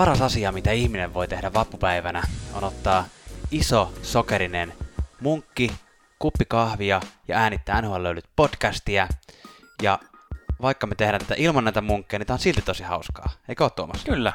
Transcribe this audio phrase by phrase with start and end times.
[0.00, 3.04] paras asia, mitä ihminen voi tehdä vappupäivänä, on ottaa
[3.50, 4.72] iso sokerinen
[5.20, 5.72] munkki,
[6.18, 9.08] kuppi kahvia ja äänittää NHL löydyt podcastia.
[9.82, 9.98] Ja
[10.62, 13.28] vaikka me tehdään tätä ilman näitä munkkeja, niin tää on silti tosi hauskaa.
[13.48, 14.04] Eikö ole Tuomas?
[14.04, 14.32] Kyllä.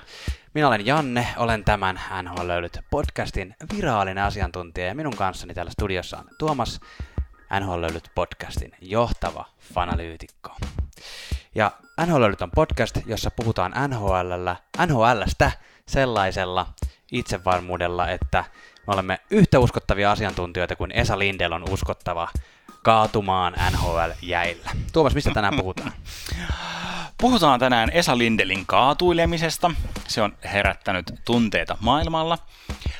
[0.54, 6.18] Minä olen Janne, olen tämän NHL löydyt podcastin virallinen asiantuntija ja minun kanssani täällä studiossa
[6.18, 6.80] on Tuomas,
[7.60, 10.56] NHL löydyt podcastin johtava fanalyytikko.
[11.56, 11.72] Ja
[12.06, 14.56] NHL on podcast, jossa puhutaan NHLllä,
[14.86, 15.52] NHLstä
[15.88, 16.68] sellaisella
[17.12, 18.44] itsevarmuudella, että
[18.88, 22.28] me olemme yhtä uskottavia asiantuntijoita kuin Esa Lindel on uskottava
[22.84, 24.72] kaatumaan NHL-jäillä.
[24.94, 25.92] Tuomas, mistä tänään puhutaan?
[27.22, 29.72] Puhutaan tänään Esa Lindelin kaatuilemisesta.
[30.08, 32.38] Se on herättänyt tunteita maailmalla.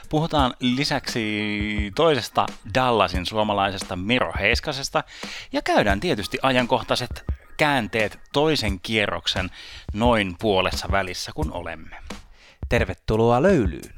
[0.10, 5.04] Puhutaan lisäksi toisesta Dallasin suomalaisesta Miro Heiskasesta
[5.52, 7.26] ja käydään tietysti ajankohtaiset
[7.58, 9.50] käänteet toisen kierroksen
[9.94, 11.98] noin puolessa välissä, kun olemme.
[12.70, 13.96] Tervetuloa löylyyn!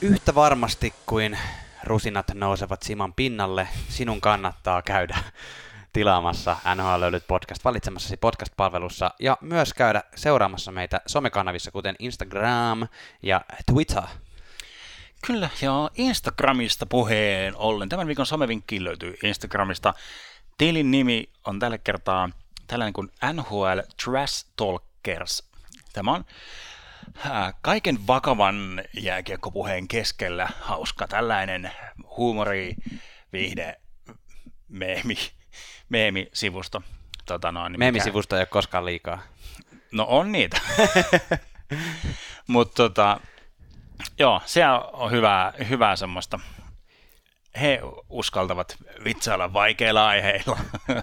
[0.00, 1.38] Yhtä varmasti kuin
[1.84, 5.18] rusinat nousevat Siman pinnalle, sinun kannattaa käydä
[5.92, 12.88] tilaamassa NHL löydyt podcast valitsemassasi podcast-palvelussa ja myös käydä seuraamassa meitä somekanavissa, kuten Instagram
[13.22, 13.40] ja
[13.72, 14.02] Twitter.
[15.26, 17.88] Kyllä, ja Instagramista puheen ollen.
[17.88, 19.94] Tämän viikon somevinkki löytyy Instagramista.
[20.58, 22.30] Tilin nimi on tällä kertaa
[22.66, 25.50] tällainen kuin NHL Trash Talkers.
[25.92, 26.24] Tämä on
[27.26, 31.70] äh, kaiken vakavan jääkiekkopuheen keskellä hauska tällainen
[32.16, 32.74] huumori,
[33.32, 33.80] viihde,
[34.68, 35.16] meemi,
[35.92, 36.82] meemisivusto.
[37.26, 39.22] Tota noin, Meemisivusto ei ole koskaan liikaa.
[39.92, 40.60] No on niitä.
[42.46, 43.20] Mutta tota,
[44.18, 46.40] joo, se on hyvää, hyvää semmoista.
[47.60, 50.58] He uskaltavat vitsailla vaikeilla aiheilla.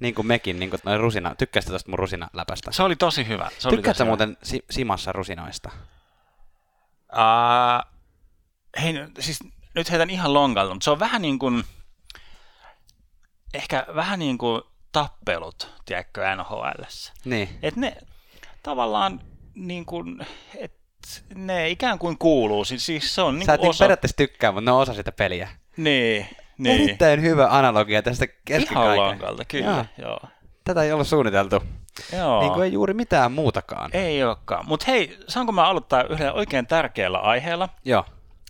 [0.00, 1.34] niin kuin mekin, niin kuin noin rusina.
[1.34, 2.72] Tykkäsit tuosta mun rusinaläpästä?
[2.72, 3.50] Se oli tosi hyvä.
[3.58, 5.70] Se oli Tykkäätkö tosi muuten si- Simassa rusinoista?
[5.72, 5.82] Hyvä.
[7.12, 9.38] Uh, hei, siis
[9.74, 11.64] nyt heitän ihan lonkalta, mutta se on vähän niin kuin,
[13.56, 14.62] ehkä vähän niin kuin
[14.92, 16.82] tappelut, tiedätkö, nhl
[17.24, 17.48] Niin.
[17.62, 17.96] Et ne
[18.62, 19.20] tavallaan
[19.54, 20.72] niin kuin, et
[21.34, 23.84] ne ikään kuin kuuluu, siis, siis se on niin Sä et kuin niin osa...
[23.84, 25.48] periaatteessa tykkää, mutta ne on osa sitä peliä.
[25.76, 26.26] Niin,
[26.58, 26.82] niin.
[26.82, 28.96] Erittäin hyvä analogia tästä Ihan keskikaikeen.
[28.96, 29.66] lonkalta, kyllä,
[29.98, 30.08] Joo.
[30.08, 30.20] joo.
[30.64, 31.62] Tätä ei ollut suunniteltu.
[32.12, 32.40] joo.
[32.40, 33.90] Niin kuin ei juuri mitään muutakaan.
[33.94, 34.66] Ei olekaan.
[34.66, 37.68] Mutta hei, saanko mä aloittaa yhdellä oikein tärkeällä aiheella?
[37.84, 38.04] Joo.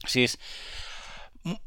[0.06, 0.38] Siis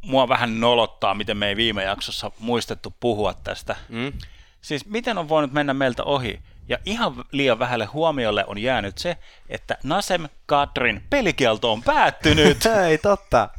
[0.01, 3.75] mua vähän nolottaa, miten me ei viime jaksossa muistettu puhua tästä.
[3.89, 4.13] Mm?
[4.61, 6.39] Siis miten on voinut mennä meiltä ohi?
[6.69, 9.17] Ja ihan liian vähälle huomiolle on jäänyt se,
[9.49, 12.65] että Nasem Kadrin pelikielto on päättynyt.
[12.87, 13.49] Ei totta.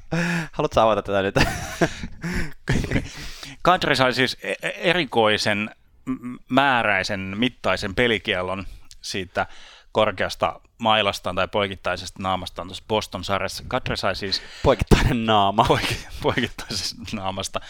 [0.53, 1.34] Haluatko avata tätä nyt?
[3.62, 5.70] Kadri sai siis e- e- erikoisen
[6.48, 8.66] määräisen mittaisen pelikiellon
[9.00, 9.47] siitä
[9.92, 13.64] korkeasta mailastaan tai poikittaisesta naamastaan tuossa Boston-sarjassa.
[13.68, 15.64] Kadri sai siis Poikittainen naama.
[15.68, 17.60] poik- poikittaisesta naamasta.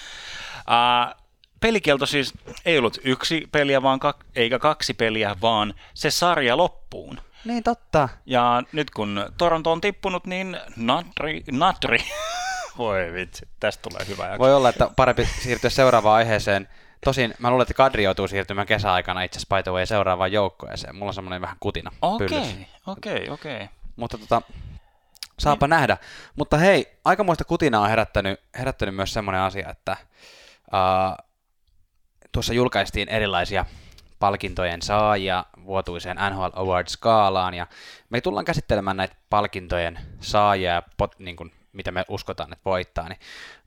[0.59, 1.23] Uh,
[1.61, 2.33] pelikielto siis
[2.65, 7.21] ei ollut yksi peliä, vaan kak- eikä kaksi peliä, vaan se sarja loppuun.
[7.45, 8.09] Niin totta.
[8.27, 11.99] Ja nyt kun Toronto on tippunut, niin Natri, Natri
[12.79, 14.39] voi vitsi, tästä tulee hyvä jakso.
[14.39, 16.69] Voi olla, että parempi siirtyä seuraavaan aiheeseen.
[17.05, 20.97] Tosin mä luulen, että Kadri joutuu siirtymään kesäaikana itse asiassa by the way seuraavaan joukkueeseen.
[20.97, 21.91] Mulla on semmoinen vähän kutina.
[22.03, 23.69] Okei, okei, okei.
[23.97, 24.43] Mutta tota,
[25.39, 25.97] saapa nähdä.
[26.37, 29.97] Mutta hei, aikamoista kutinaa on herättänyt, herättänyt myös semmoinen asia, että
[30.73, 31.27] uh,
[32.33, 33.65] tuossa julkaistiin erilaisia
[34.19, 37.67] palkintojen saajia vuotuiseen NHL Awards-skaalaan, ja
[38.11, 43.09] me tullaan käsittelemään näitä palkintojen saajia ja pot, niin kuin, mitä me uskotaan, että voittaa,
[43.09, 43.19] niin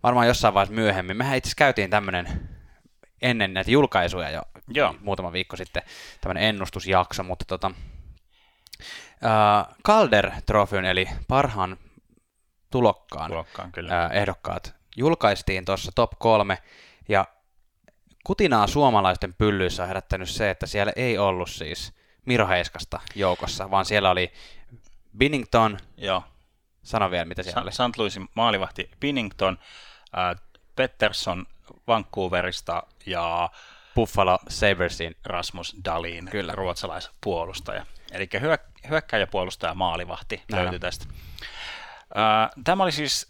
[0.03, 1.17] varmaan jossain vaiheessa myöhemmin.
[1.17, 2.49] Mehän itse käytiin tämmöinen
[3.21, 4.95] ennen näitä julkaisuja jo Joo.
[5.01, 5.83] muutama viikko sitten,
[6.21, 7.71] tämmöinen ennustusjakso, mutta tota,
[9.25, 11.77] uh, Calder Trophyyn, eli parhaan
[12.71, 13.93] tulokkaan Tulokkaan kyllä.
[14.01, 16.57] ää, ehdokkaat julkaistiin tuossa top kolme,
[17.09, 17.25] ja
[18.23, 21.93] kutinaa suomalaisten pyllyissä on herättänyt se, että siellä ei ollut siis
[22.25, 24.31] Miro Heiskasta joukossa, vaan siellä oli
[25.17, 26.23] Binnington, Joo.
[26.83, 27.91] sano vielä mitä siellä Sa- oli.
[27.91, 27.97] St.
[27.97, 29.57] Louisin maalivahti Pinnington,
[30.17, 30.41] äh,
[30.75, 31.45] Pettersson
[31.87, 33.49] Vancouverista ja
[33.95, 35.15] Buffalo Sabersin.
[35.25, 36.55] Rasmus Dalin, Kyllä.
[36.55, 37.85] ruotsalaispuolustaja.
[38.11, 41.05] Eli hyök- hyökkäjäpuolustaja maalivahti Näin löytyi tästä.
[42.63, 43.29] Tämä oli siis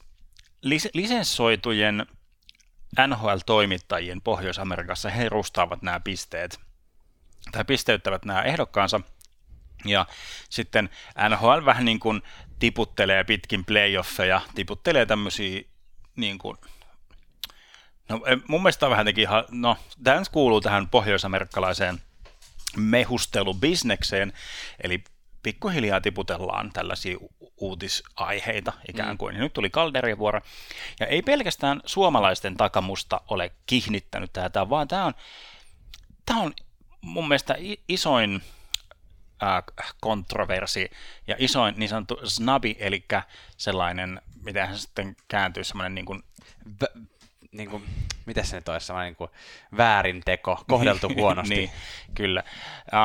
[0.65, 2.05] lis- lisenssoitujen
[3.07, 5.09] NHL-toimittajien Pohjois-Amerikassa.
[5.09, 6.59] He rustaavat nämä pisteet,
[7.51, 9.01] tai pisteyttävät nämä ehdokkaansa.
[9.85, 10.05] Ja
[10.49, 10.89] sitten
[11.29, 12.21] NHL vähän niin kuin
[12.59, 15.61] tiputtelee pitkin playoffeja, tiputtelee tämmöisiä
[16.15, 16.57] niin kuin,
[18.09, 22.01] no mun mielestä on vähän teki ihan, no dance kuuluu tähän pohjoisamerikkalaiseen
[22.77, 24.33] mehustelubisnekseen,
[24.83, 25.03] eli
[25.43, 27.17] pikkuhiljaa tiputellaan tällaisia
[27.57, 29.17] uutisaiheita ikään mm.
[29.17, 29.35] kuin.
[29.35, 29.41] Mm.
[29.41, 30.41] nyt tuli Calderin vuoro.
[30.99, 35.13] Ja ei pelkästään suomalaisten takamusta ole kihnittänyt tätä, vaan tämä on,
[36.25, 36.53] tämä on
[37.01, 37.55] mun mielestä
[37.87, 38.41] isoin
[39.43, 39.63] äh,
[40.01, 40.91] kontroversi
[41.27, 43.05] ja isoin niin sanottu snabi, eli
[43.57, 46.23] sellainen, miten hän sitten kääntyy, semmoinen niin kuin...
[46.81, 47.13] V-
[47.51, 47.83] niin kuin,
[48.25, 49.29] miten se nyt olisi, niin kuin
[49.77, 51.55] väärinteko, kohdeltu huonosti.
[51.55, 51.71] niin,
[52.15, 52.43] kyllä.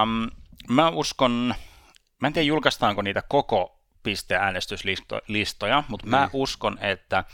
[0.03, 0.31] Um,
[0.69, 1.55] mä uskon,
[2.21, 6.11] mä en tiedä julkaistaanko niitä koko pisteäänestyslistoja, mutta mm.
[6.11, 7.25] mä uskon, että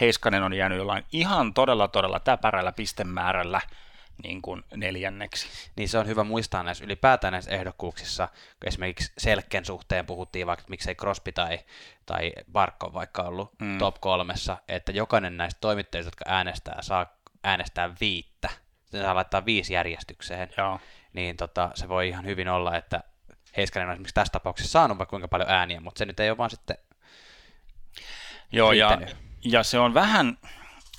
[0.00, 3.60] Heiskanen on jäänyt jollain ihan todella todella täpärällä pistemäärällä
[4.22, 5.48] niin kuin neljänneksi.
[5.76, 10.60] Niin se on hyvä muistaa näissä ylipäätään näissä ehdokkuuksissa, kun esimerkiksi Selken suhteen puhuttiin vaikka,
[10.60, 11.58] että miksei Crosby tai,
[12.06, 13.78] tai Barkko vaikka ollut mm.
[13.78, 17.06] top kolmessa, että jokainen näistä toimittajista, jotka äänestää, saa
[17.44, 18.48] äänestää viittä.
[18.82, 20.48] Sitten saa laittaa viisi järjestykseen.
[20.56, 20.80] Joo.
[21.12, 23.00] Niin tota, se voi ihan hyvin olla, että
[23.58, 26.38] Heiskanen on esimerkiksi tässä tapauksessa saanut vaikka kuinka paljon ääniä, mutta se nyt ei ole
[26.38, 26.76] vaan sitten
[28.52, 28.98] Joo, ja,
[29.44, 30.38] ja se on vähän,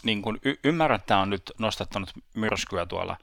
[0.04, 3.18] niin kuin y- ymmärrän, että tämä on nyt nostattanut myrskyä tuolla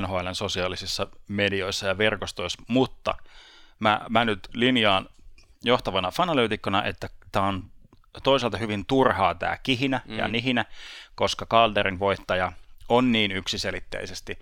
[0.00, 3.14] NHLn sosiaalisissa medioissa ja verkostoissa, mutta
[3.78, 5.08] mä, mä nyt linjaan
[5.64, 7.70] johtavana fanalyytikkona, että tämä on
[8.22, 10.18] toisaalta hyvin turhaa tämä kihinä mm.
[10.18, 10.64] ja nihinä,
[11.14, 12.52] koska Calderin voittaja
[12.88, 14.38] on niin yksiselitteisesti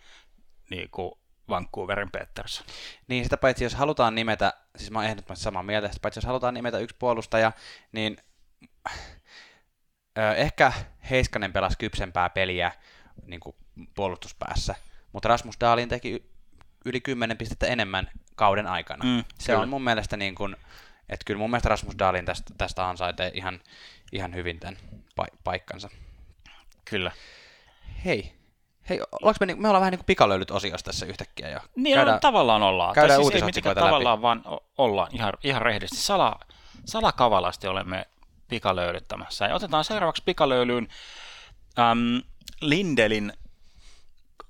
[0.70, 1.12] niin kuin
[1.48, 2.66] Vancouverin Peterson.
[3.08, 6.24] Niin, sitä paitsi jos halutaan nimetä, siis mä oon ehdottomasti samaa mieltä, sitä paitsi jos
[6.24, 7.52] halutaan nimetä yksi puolustaja,
[7.92, 8.16] niin
[10.36, 10.72] ehkä
[11.10, 12.72] Heiskanen pelasi kypsempää peliä
[13.26, 13.56] niin kuin
[13.94, 14.74] puolustuspäässä,
[15.12, 16.30] mutta Rasmus Dahlin teki
[16.84, 19.04] yli 10 pistettä enemmän kauden aikana.
[19.04, 19.62] Mm, se kyllä.
[19.62, 20.56] on mun mielestä niin kuin,
[21.08, 23.60] että kyllä mun mielestä Rasmus Dahlin tästä, tästä ansaitee ihan,
[24.12, 24.76] ihan hyvin tämän
[25.20, 25.90] pa- paikkansa.
[26.84, 27.12] Kyllä.
[28.04, 28.33] Hei,
[28.88, 29.00] Hei,
[29.40, 31.60] me, niin, me ollaan vähän niin kuin pikalöylyt osiossa tässä yhtäkkiä jo.
[31.76, 32.94] Niin, käydään, tavallaan ollaan.
[32.94, 33.80] Käydään siis ei läpi.
[33.80, 34.42] tavallaan vaan
[34.78, 36.04] ollaan ihan, ihan rehellisesti.
[36.04, 36.40] Sala,
[36.84, 38.06] salakavalasti olemme
[38.48, 39.44] pikalöydyttämässä.
[39.44, 40.88] Ja otetaan seuraavaksi pikalöylyyn
[41.78, 42.22] äm,
[42.60, 43.32] Lindelin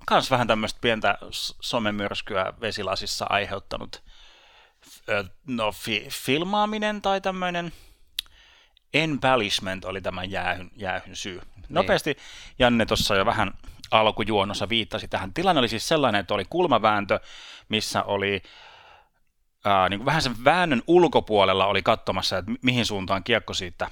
[0.06, 1.18] kans vähän tämmöistä pientä
[1.60, 4.02] somemyrskyä vesilasissa aiheuttanut
[5.46, 7.72] no, fi, filmaaminen tai tämmöinen
[8.94, 11.40] embellishment oli tämän jäähyn, jäähyn syy.
[11.56, 11.66] Niin.
[11.68, 12.16] Nopeasti
[12.58, 13.52] Janne tuossa jo vähän
[13.90, 15.34] alkujuonossa viittasi tähän.
[15.34, 17.20] Tilanne oli siis sellainen, että oli kulmavääntö,
[17.68, 18.42] missä oli
[19.64, 23.90] ää, niin kuin vähän sen väännön ulkopuolella oli katsomassa, että mihin suuntaan kiekko siitä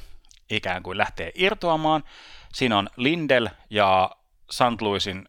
[0.50, 2.04] ikään kuin lähtee irtoamaan.
[2.52, 4.10] Siinä on Lindel ja
[4.50, 4.80] St.
[4.80, 5.28] Louisin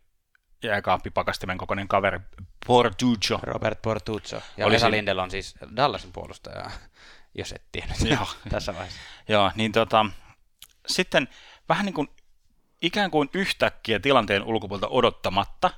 [0.64, 2.20] jääkaappipakastimen kokoinen kaveri
[2.68, 3.40] Portuccio.
[3.44, 4.42] Robert Portuccio.
[4.58, 6.72] Ja Oli Esa Lindel on siis Dallasin puolustaja,
[7.36, 8.28] jos et tiennyt Joo.
[8.50, 9.00] tässä vaiheessa.
[9.28, 10.06] Joo, niin tota,
[10.88, 11.28] sitten
[11.70, 12.10] vähän niin kuin
[12.84, 15.70] ikään kuin yhtäkkiä tilanteen ulkopuolelta odottamatta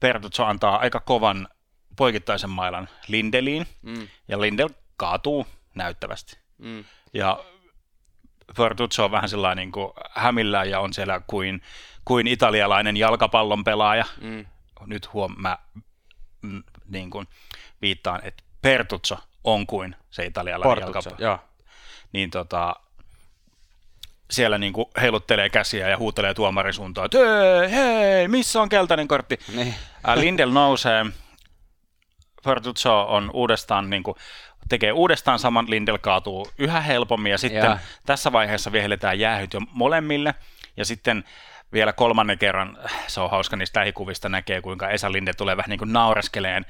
[0.00, 1.48] Pertuzzo antaa aika kovan
[1.96, 4.08] poikittaisen mailan Lindeliin, mm.
[4.28, 6.38] ja Lindel kaatuu näyttävästi.
[6.58, 6.84] Mm.
[7.14, 7.44] Ja
[8.56, 11.62] Pertuzzo on vähän sellainen niin kuin hämillään ja on siellä kuin,
[12.04, 14.04] kuin italialainen jalkapallon pelaaja.
[14.20, 14.46] Mm.
[14.86, 15.58] Nyt huom, mä
[16.42, 17.26] mm, niin kuin
[17.82, 21.16] viittaan, että Pertuzzo on kuin se italialainen jalkapallo.
[21.18, 21.38] Joo.
[22.12, 22.76] Niin tota,
[24.32, 27.18] siellä niin kuin heiluttelee käsiä ja huutelee tuomarin suuntaan, että
[27.68, 29.38] hei, hei, missä on keltainen kortti?
[29.54, 29.74] Niin.
[30.14, 31.06] Lindel nousee,
[32.44, 34.16] Fertuzzo on uudestaan niin kuin,
[34.68, 37.78] tekee uudestaan saman, Lindel kaatuu yhä helpommin ja sitten ja.
[38.06, 40.34] tässä vaiheessa vihelletään jäähyt jo molemmille
[40.76, 41.24] ja sitten
[41.72, 45.78] vielä kolmannen kerran, se on hauska niistä lähikuvista näkee, kuinka Esa Linde tulee vähän niin
[45.78, 46.66] kuin naureskeleen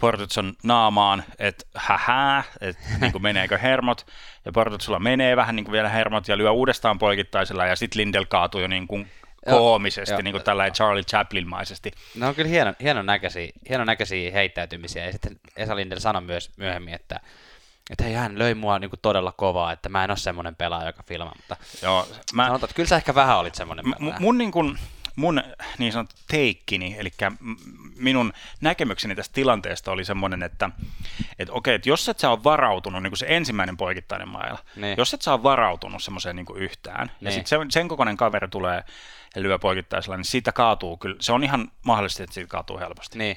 [0.00, 4.06] Portutson naamaan, että hähää, että niin kuin meneekö hermot,
[4.44, 8.24] ja Portutsulla menee vähän niin kuin vielä hermot ja lyö uudestaan poikittaisella, ja sitten Lindel
[8.24, 9.10] kaatuu jo niin kuin
[9.50, 11.90] koomisesti, jo, niin kuin tällainen Charlie Chaplin-maisesti.
[12.16, 16.50] No on kyllä hieno, hienon, näköisiä, hienon näköisiä heittäytymisiä, ja sitten Esa Lindel sanoi myös
[16.56, 17.20] myöhemmin, että
[17.90, 20.86] että hei, hän löi mua niin kuin todella kovaa, että mä en ole semmoinen pelaaja,
[20.86, 24.20] joka filmaa, mutta Joo, mä, sanotaan, että kyllä sä ehkä vähän olit semmoinen m- pelaaja.
[24.20, 24.78] Mun niin kuin,
[25.16, 25.42] mun
[25.78, 27.10] niin sanottu teikkini, eli
[27.96, 30.70] minun näkemykseni tästä tilanteesta oli semmoinen, että,
[31.38, 34.94] että okei, että jos et sä ole varautunut, niin kuin se ensimmäinen poikittainen mailla, niin.
[34.98, 37.14] jos et sä ole varautunut semmoiseen niin yhtään, niin.
[37.20, 38.84] ja sitten sen, sen kokoinen kaveri tulee
[39.34, 43.18] ja lyö poikittaisella, niin siitä kaatuu kyllä, se on ihan mahdollisesti, että siitä kaatuu helposti.
[43.18, 43.36] Niin.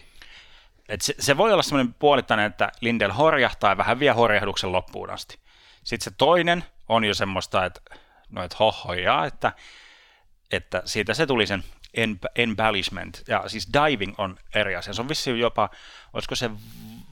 [0.89, 5.09] Et se, se voi olla semmoinen puolittainen, että Lindel horjahtaa ja vähän vie horjahduksen loppuun
[5.09, 5.39] asti.
[5.83, 7.81] Sitten se toinen on jo semmoista, että
[8.29, 9.51] no et hohojaa, että
[10.51, 11.63] että siitä se tuli sen
[12.35, 14.93] embellishment, ja siis diving on eri asia.
[14.93, 15.69] Se on vissiin jopa,
[16.13, 16.49] olisiko se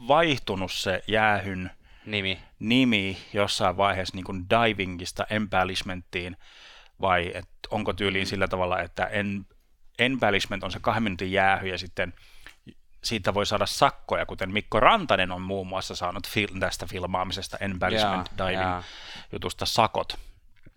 [0.07, 1.71] vaihtunut se jäähyn
[2.05, 6.37] nimi, nimi jossain vaiheessa niin kuin divingista embellishmenttiin,
[7.01, 9.45] vai et onko tyyliin sillä tavalla, että en,
[9.99, 12.13] embellishment on se kahden minuutin jäähy ja sitten
[13.03, 18.29] siitä voi saada sakkoja, kuten Mikko Rantanen on muun muassa saanut fil- tästä filmaamisesta embellishment
[18.37, 18.83] Jaa, diving jaa.
[19.31, 20.19] jutusta sakot.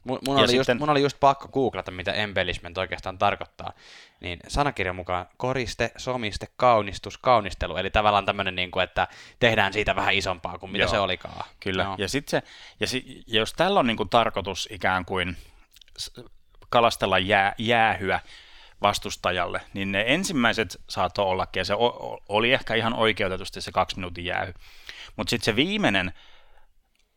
[0.07, 3.73] Mun, mun, oli sitten- just, mun oli just pakko googlata, mitä embellishment oikeastaan tarkoittaa.
[4.21, 7.77] Niin sanakirjan mukaan koriste, somiste, kaunistus, kaunistelu.
[7.77, 9.09] Eli tavallaan tämmöinen, niin kuin, että
[9.39, 10.91] tehdään siitä vähän isompaa kuin mitä Joo.
[10.91, 11.45] se olikaan.
[11.61, 11.95] Kyllä, Joo.
[11.99, 12.43] ja, sit se,
[12.81, 15.37] ja, si, ja jos tällä on niin kuin tarkoitus ikään kuin
[16.71, 18.21] kalastella jää, jäähyä
[18.83, 21.75] vastustajalle, niin ne ensimmäiset saattoi ollakin, ja se
[22.29, 24.55] oli ehkä ihan oikeutetusti se kaksi minuutin jäähy.
[25.17, 26.13] Mutta sitten se viimeinen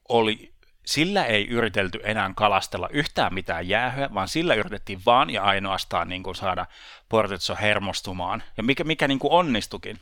[0.10, 0.54] oli,
[0.86, 6.24] sillä ei yritelty enää kalastella yhtään mitään jäähyä, vaan sillä yritettiin vaan ja ainoastaan niin
[6.24, 6.66] kuin saada
[7.10, 10.00] Portitso hermostumaan, ja mikä, mikä niin kuin onnistukin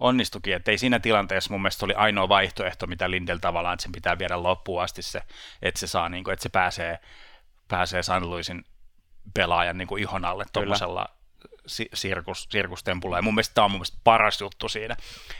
[0.00, 3.92] onnistukin, että ei siinä tilanteessa mun mielestä oli ainoa vaihtoehto, mitä Lindel tavallaan, että sen
[3.92, 5.22] pitää viedä loppuun asti se,
[5.62, 6.98] että se saa, niin kuin, että se pääsee,
[7.68, 8.20] pääsee St.
[8.20, 8.64] Louisin
[9.34, 11.17] pelaajan niin kuin ihon alle tuollaisella
[11.94, 13.18] sirkus, sirkustempulla.
[13.18, 14.96] Ja mun mielestä tämä on mun mielestä paras juttu siinä,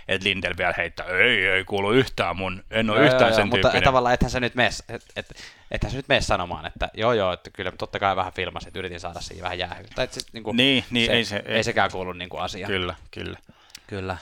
[0.08, 3.48] että Lindel vielä heittää, ei, ei kuulu yhtään mun, en ole Joo, yhtään joo, sen
[3.48, 3.84] mutta tyyppinen.
[3.84, 5.26] tavallaan ethän sä nyt mene, et, et,
[5.70, 8.78] ethän sä nyt mene sanomaan, että joo joo, että kyllä totta kai vähän filmasin, että
[8.78, 9.58] yritin saada siihen vähän
[9.98, 12.72] et sit, niin kuin, Niin, niin, ei se- ei, ei- sekään kuulu niin kuin asiaan.
[12.72, 13.38] Kyllä, kyllä.
[13.86, 14.16] Kyllä.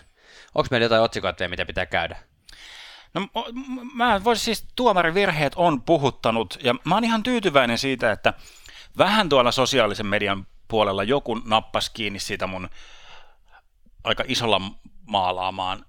[0.55, 2.17] Onko meillä jotain otsikoita vielä, mitä pitää käydä?
[3.15, 3.29] No
[3.95, 8.35] mä voisin siis, tuomarivirheet on puhuttanut, ja mä oon ihan tyytyväinen siitä, että
[8.99, 12.69] vähän tuolla sosiaalisen median puolella joku nappasi kiinni siitä mun
[14.05, 14.61] aika isolla
[15.07, 15.85] maalaamaan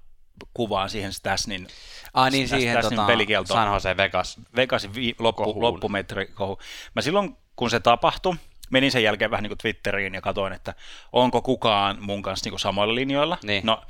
[0.54, 1.68] kuvaan siihen Stasnin,
[2.14, 3.54] Ah niin, siihen Stasnin tota, pelikielto.
[3.54, 4.40] San Jose Vegas.
[4.56, 5.62] Vegasin vi- loppu, Kohuun.
[5.62, 6.60] loppumetri kohu.
[6.96, 8.36] Mä silloin, kun se tapahtui,
[8.70, 10.74] menin sen jälkeen vähän niin kuin Twitteriin ja katsoin, että
[11.14, 13.38] onko kukaan mun kanssa niin kuin samoilla linjoilla.
[13.44, 13.66] Niin.
[13.66, 13.84] No,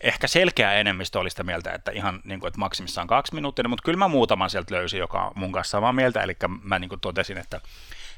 [0.00, 3.82] ehkä selkeä enemmistö oli sitä mieltä, että ihan niin kuin, että maksimissaan kaksi minuuttia, mutta
[3.84, 7.00] kyllä mä muutaman sieltä löysin, joka on mun kanssa samaa mieltä, eli mä niin kuin
[7.00, 7.60] totesin, että,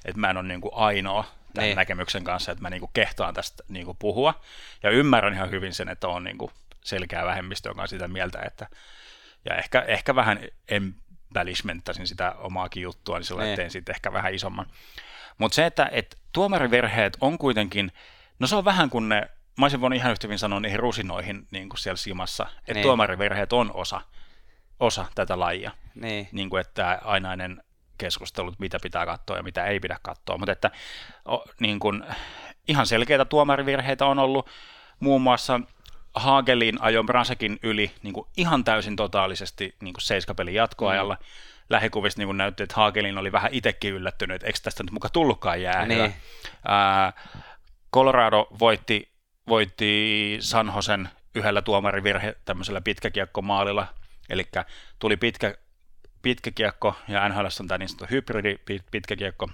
[0.05, 1.25] että mä en ole niin kuin ainoa
[1.55, 1.77] tämän Niin.
[1.77, 4.41] näkemyksen kanssa, että mä niin kuin kehtaan tästä niin kuin puhua,
[4.83, 6.51] ja ymmärrän ihan hyvin sen, että on niin kuin
[6.85, 8.67] selkeä vähemmistö, joka on sitä mieltä, että
[9.45, 10.39] ja ehkä, ehkä vähän
[10.69, 13.57] embellishmenttasin sitä omaakin juttua, niin sillä Niin.
[13.57, 14.67] tein sitten ehkä vähän isomman.
[15.39, 17.93] Mutta se, että et tuomarivirheet on kuitenkin,
[18.39, 21.47] no se on vähän kuin ne, mä olisin voinut ihan yhtä hyvin sanoa niihin rusinoihin
[21.51, 22.83] niin kuin siellä simassa, että niin.
[22.83, 24.01] tuomarivirheet on osa,
[24.81, 25.71] osa tätä lajia.
[25.95, 26.29] Niin.
[26.33, 27.63] Niin kuin, että ainainen
[28.01, 30.71] keskustelut, mitä pitää katsoa ja mitä ei pidä katsoa, mutta että
[31.29, 32.05] o, niin kuin,
[32.69, 34.51] ihan selkeitä tuomarivirheitä on ollut,
[35.01, 35.61] muun muassa
[36.15, 41.15] Hagelin ajo Brasekin yli niin kuin ihan täysin totaalisesti niin kuin seiskapelin jatkoajalla.
[41.15, 41.27] Mm.
[41.71, 45.09] Lähikuvista niin kuin näytti, että Hagelin oli vähän itsekin yllättynyt, että eikö tästä nyt muka
[45.09, 45.97] tullutkaan jäähyä.
[45.97, 46.15] Niin.
[46.69, 47.13] Ää,
[47.95, 49.13] Colorado voitti,
[49.49, 53.87] voitti San Josen yhdellä tuomarivirhe tämmöisellä pitkäkiekkomaalilla,
[54.29, 54.49] eli
[54.99, 55.55] tuli pitkä,
[56.23, 59.51] pitkä kiekko, ja NHL on tämä niin sanottu hybridi pit- pitkä kiekko,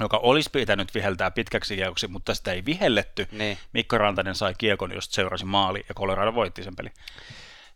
[0.00, 3.28] joka olisi pitänyt viheltää pitkäksi kiekoksi, mutta sitä ei vihelletty.
[3.32, 3.58] Niin.
[3.72, 6.90] Mikko Rantanen sai kiekon, josta seurasi maali, ja Colorado voitti sen peli.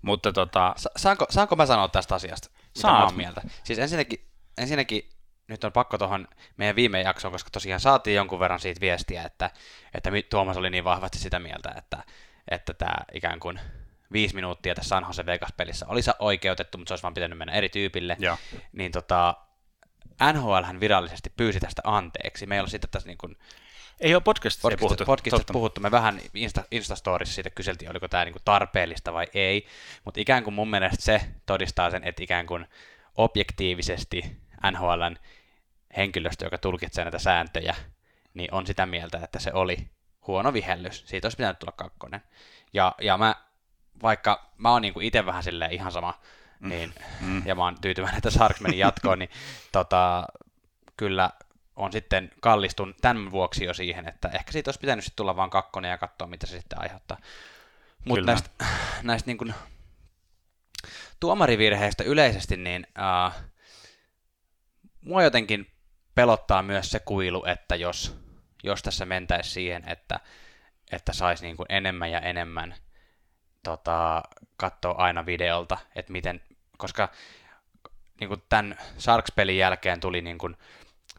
[0.02, 2.48] Mutta tota, Sa- saanko, saanko mä sanoa tästä asiasta?
[2.50, 3.16] Mitä Saat.
[3.16, 3.42] mieltä?
[3.64, 4.24] Siis ensinnäkin,
[4.58, 5.08] ensinnäkin
[5.48, 9.50] nyt on pakko tuohon meidän viime jaksoon, koska tosiaan saatiin jonkun verran siitä viestiä, että,
[9.94, 12.02] että Tuomas oli niin vahvasti sitä mieltä, että,
[12.50, 13.60] että tämä ikään kuin
[14.12, 17.68] viisi minuuttia tässä San Jose Vegas-pelissä olisi oikeutettu, mutta se olisi vaan pitänyt mennä eri
[17.68, 18.16] tyypille.
[18.20, 18.36] Joo.
[18.72, 19.34] Niin tota,
[20.32, 22.46] NHL hän virallisesti pyysi tästä anteeksi.
[22.46, 23.36] Meillä on sitten tässä niin kuin
[24.00, 25.04] ei ole podcastissa, ei podcastista, puhuttu.
[25.04, 25.52] podcastista Totta.
[25.52, 25.80] puhuttu.
[25.80, 29.66] Me vähän Insta, Instastorissa siitä kyseltiin, oliko tämä niinku tarpeellista vai ei.
[30.04, 32.66] Mutta ikään kuin mun mielestä se todistaa sen, että ikään kuin
[33.16, 34.36] objektiivisesti
[34.70, 35.16] NHLn
[35.96, 37.74] henkilöstö, joka tulkitsee näitä sääntöjä,
[38.34, 39.90] niin on sitä mieltä, että se oli
[40.26, 41.02] huono vihellys.
[41.06, 42.22] Siitä olisi pitänyt tulla kakkonen.
[42.72, 43.34] Ja, ja mä,
[44.02, 46.20] vaikka mä oon niinku itse vähän silleen ihan sama,
[46.60, 47.46] niin, Mm.
[47.46, 49.30] ja mä oon tyytyväinen, että Sharks meni jatkoon, niin
[49.72, 50.26] tota,
[50.96, 51.30] kyllä
[51.76, 55.50] on sitten kallistun tämän vuoksi jo siihen, että ehkä siitä olisi pitänyt sitten tulla vain
[55.50, 57.18] kakkonen ja katsoa, mitä se sitten aiheuttaa.
[58.04, 58.50] Mutta näistä,
[59.02, 59.54] näistä niin kuin
[61.20, 63.42] tuomarivirheistä yleisesti, niin uh,
[65.00, 65.70] mua jotenkin
[66.14, 68.16] pelottaa myös se kuilu, että jos,
[68.62, 70.20] jos tässä mentäisi siihen, että,
[70.92, 72.74] että saisi niin kuin enemmän ja enemmän
[73.62, 74.22] tota,
[74.56, 76.40] katsoa aina videolta, että miten,
[76.78, 77.08] koska
[78.20, 80.56] niin kuin tämän Sharks-pelin jälkeen tuli niin kuin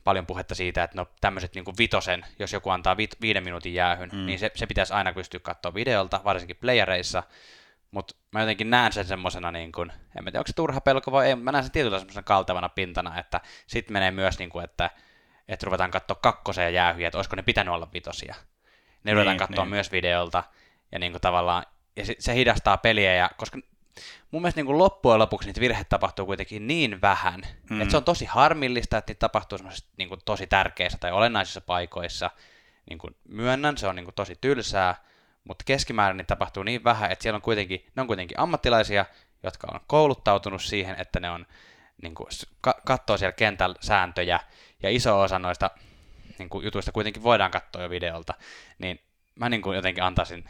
[0.03, 4.09] paljon puhetta siitä, että no tämmöiset niin vitosen, jos joku antaa vi- viiden minuutin jäähyn,
[4.13, 4.25] mm.
[4.25, 7.23] Niin se, se pitäisi aina pystyä katsoa videolta, varsinkin playereissa,
[7.91, 11.11] mutta mä jotenkin näen sen semmosena, niin kuin, en mä tiedä, onko se turha pelko
[11.11, 14.49] vai ei, mutta mä näen sen tietyllä semmoisena kaltevana pintana, että sitten menee myös, niin
[14.49, 14.89] kuin, että,
[15.47, 18.35] että ruvetaan katsoa kakkosen jäähyjä, että olisiko ne pitänyt olla vitosia.
[18.35, 18.41] Ne
[19.03, 19.69] Niin, ruvetaan katsoa niin.
[19.69, 20.43] myös videolta,
[20.91, 21.65] ja niin kuin tavallaan,
[21.95, 23.59] ja se, se hidastaa peliä, ja koska
[24.31, 27.81] mun mielestä niin kuin loppujen lopuksi niitä virheitä tapahtuu kuitenkin niin vähän, mm.
[27.81, 29.57] että se on tosi harmillista, että niitä tapahtuu
[29.97, 32.31] niin kuin tosi tärkeissä tai olennaisissa paikoissa.
[32.89, 34.95] Niin kuin myönnän, se on niin kuin tosi tylsää,
[35.43, 39.05] mutta keskimäärin niitä tapahtuu niin vähän, että siellä on kuitenkin, ne on kuitenkin ammattilaisia,
[39.43, 41.45] jotka on kouluttautunut siihen, että ne on
[42.01, 42.27] niin kuin,
[42.85, 44.39] katsoo siellä kentällä sääntöjä,
[44.83, 45.71] ja iso osa noista
[46.39, 48.33] niin kuin, jutuista kuitenkin voidaan katsoa jo videolta,
[48.79, 48.99] niin
[49.35, 50.45] mä niin kuin, jotenkin antaisin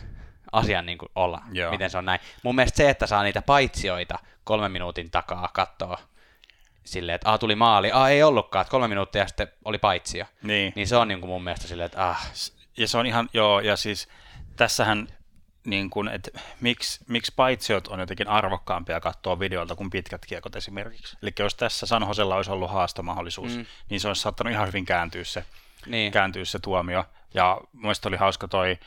[0.51, 1.71] asian niin kuin, olla, Joo.
[1.71, 2.19] miten se on näin.
[2.43, 5.97] Mun mielestä se, että saa niitä paitsioita kolmen minuutin takaa katsoa
[6.83, 10.25] silleen, että ah, tuli maali, ah, ei ollutkaan, että kolme minuuttia sitten oli paitsio.
[10.43, 10.73] Niin.
[10.75, 12.31] niin se on niin kuin mun mielestä silleen, että ah.
[12.77, 14.07] Ja se on ihan, joo, ja siis
[14.55, 15.07] tässähän
[15.65, 21.17] niin kuin, että miksi, miksi paitsiot on jotenkin arvokkaampia katsoa videolta kuin pitkät kiekot esimerkiksi.
[21.23, 23.65] Eli jos tässä Sanhosella olisi ollut haastomahdollisuus, mm.
[23.89, 25.45] niin se olisi saattanut ihan hyvin kääntyä se,
[25.85, 26.11] niin.
[26.11, 27.05] kääntyä se tuomio.
[27.33, 28.77] Ja mielestäni oli hauska toi,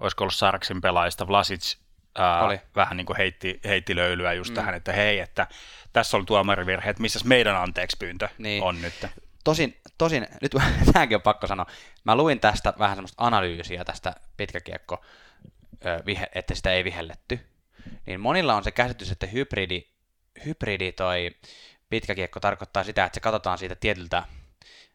[0.00, 1.76] olisiko ollut Sarksin pelaajista, Vlasic
[2.18, 2.60] ää, oli.
[2.76, 4.54] vähän niin kuin heitti, heitti löylyä just mm.
[4.54, 5.46] tähän, että hei, että
[5.92, 8.62] tässä on tuomarivirhe, että missä meidän anteeksi pyyntö niin.
[8.62, 9.06] on nyt.
[9.44, 10.52] Tosin, tosin, nyt
[10.92, 11.66] tämäkin on pakko sanoa,
[12.04, 15.04] mä luin tästä vähän semmoista analyysiä tästä pitkäkiekko
[16.34, 17.40] että sitä ei vihelletty,
[18.06, 19.82] niin monilla on se käsitys, että hybridi,
[20.44, 21.30] hybridi toi
[21.88, 24.22] pitkä kiekko tarkoittaa sitä, että se katsotaan siitä tietyltä,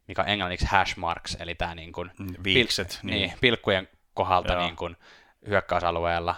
[0.08, 3.22] mikä on englanniksi hash marks, eli tämä niin kuin, mm, Viikset, pil- niin.
[3.22, 3.34] niin.
[3.42, 4.98] pilkkujen kohdalta niin kuin,
[5.48, 6.36] hyökkäysalueella,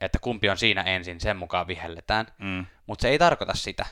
[0.00, 2.66] että kumpi on siinä ensin, sen mukaan vihelletään, mm.
[2.86, 3.86] mutta se ei tarkoita sitä.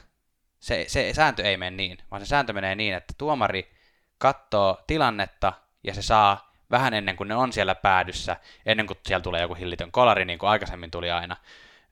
[0.61, 3.71] Se, se sääntö ei mene niin, vaan se sääntö menee niin, että tuomari
[4.19, 9.23] katsoo tilannetta ja se saa vähän ennen kuin ne on siellä päädyssä, ennen kuin siellä
[9.23, 11.37] tulee joku hillitön kolari, niin kuin aikaisemmin tuli aina,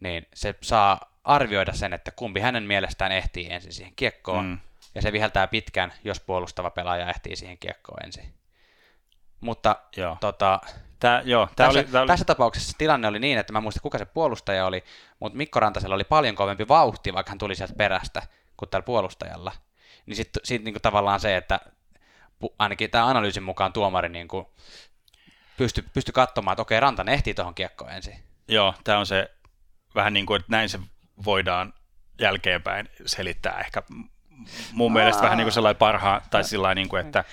[0.00, 4.58] niin se saa arvioida sen, että kumpi hänen mielestään ehtii ensin siihen kiekkoon, mm.
[4.94, 8.34] ja se viheltää pitkän, jos puolustava pelaaja ehtii siihen kiekkoon ensin.
[9.40, 10.16] Mutta joo.
[10.20, 10.60] Tota,
[11.00, 12.08] Tää, joo, tää tässä, oli, tää oli...
[12.08, 14.84] tässä tapauksessa tilanne oli niin, että mä muistan kuka se puolustaja oli,
[15.20, 18.22] mutta Mikko Rantasella oli paljon kovempi vauhti, vaikka hän tuli sieltä perästä
[18.56, 19.52] kuin tällä puolustajalla.
[20.06, 21.60] Niin sitten sit niinku tavallaan se, että
[22.58, 24.46] ainakin tämä analyysin mukaan tuomari niin kuin
[25.56, 28.14] pysty, pysty katsomaan, että okei, Rantanen ehtii tuohon kiekkoon ensin.
[28.48, 29.30] Joo, tämä on se
[29.94, 30.78] vähän niin kuin, että näin se
[31.24, 31.74] voidaan
[32.20, 33.82] jälkeenpäin selittää ehkä
[34.72, 34.94] mun Aa.
[34.94, 37.24] mielestä vähän niin kuin sellainen parhaa, tai sillä niin kuin, että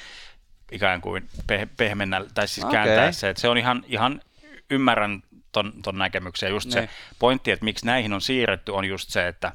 [0.72, 1.30] ikään kuin
[1.78, 2.74] pehmennä, tai siis okay.
[2.74, 4.22] kääntää se, että se on ihan, ihan
[4.70, 6.72] ymmärrän ton, ton näkemyksen, just ne.
[6.72, 6.90] se niin.
[7.20, 9.52] pointti, että miksi näihin on siirretty, on just se, että,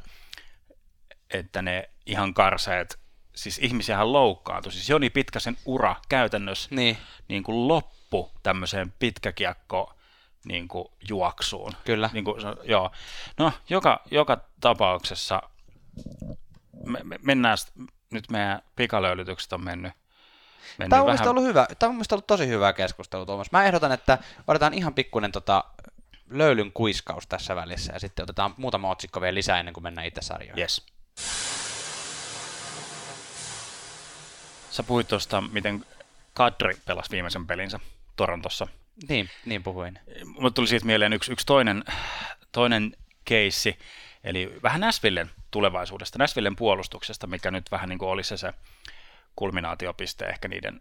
[1.30, 3.00] että ne ihan karseet
[3.34, 4.72] siis ihmisiähän loukkaantui.
[4.72, 6.98] Siis Joni Pitkäsen ura käytännössä niin.
[7.28, 9.94] Niin kuin loppu tämmöiseen pitkäkiekko
[10.44, 11.72] niin kuin juoksuun.
[11.84, 12.10] Kyllä.
[12.12, 12.90] Niin kuin, joo.
[13.38, 15.42] No, joka, joka tapauksessa
[16.86, 17.56] me, me, mennään,
[18.10, 19.92] nyt meidän pikalöylytykset on mennyt
[20.78, 21.28] Mennyt Tämä on vähän...
[21.28, 21.66] ollut hyvä.
[21.78, 23.52] Tämä on ollut tosi hyvä keskustelu, Tuomas.
[23.52, 24.18] Mä ehdotan, että
[24.48, 25.64] otetaan ihan pikkuinen tota,
[26.30, 30.20] löylyn kuiskaus tässä välissä ja sitten otetaan muutama otsikko vielä lisää ennen kuin mennään itse
[30.22, 30.58] sarjoihin.
[30.58, 30.86] Yes.
[34.70, 35.86] Sä puhuit tuosta, miten
[36.34, 37.80] Kadri pelasi viimeisen pelinsä
[38.16, 38.66] Torontossa.
[39.08, 39.98] Niin, niin puhuin.
[40.24, 41.84] Mulle tuli siitä mieleen yksi, yksi toinen,
[42.52, 43.78] toinen keissi,
[44.24, 48.54] eli vähän Näsvillen tulevaisuudesta, Näsvillen puolustuksesta, mikä nyt vähän niin kuin oli se, se
[49.36, 50.80] kulminaatiopiste ehkä niiden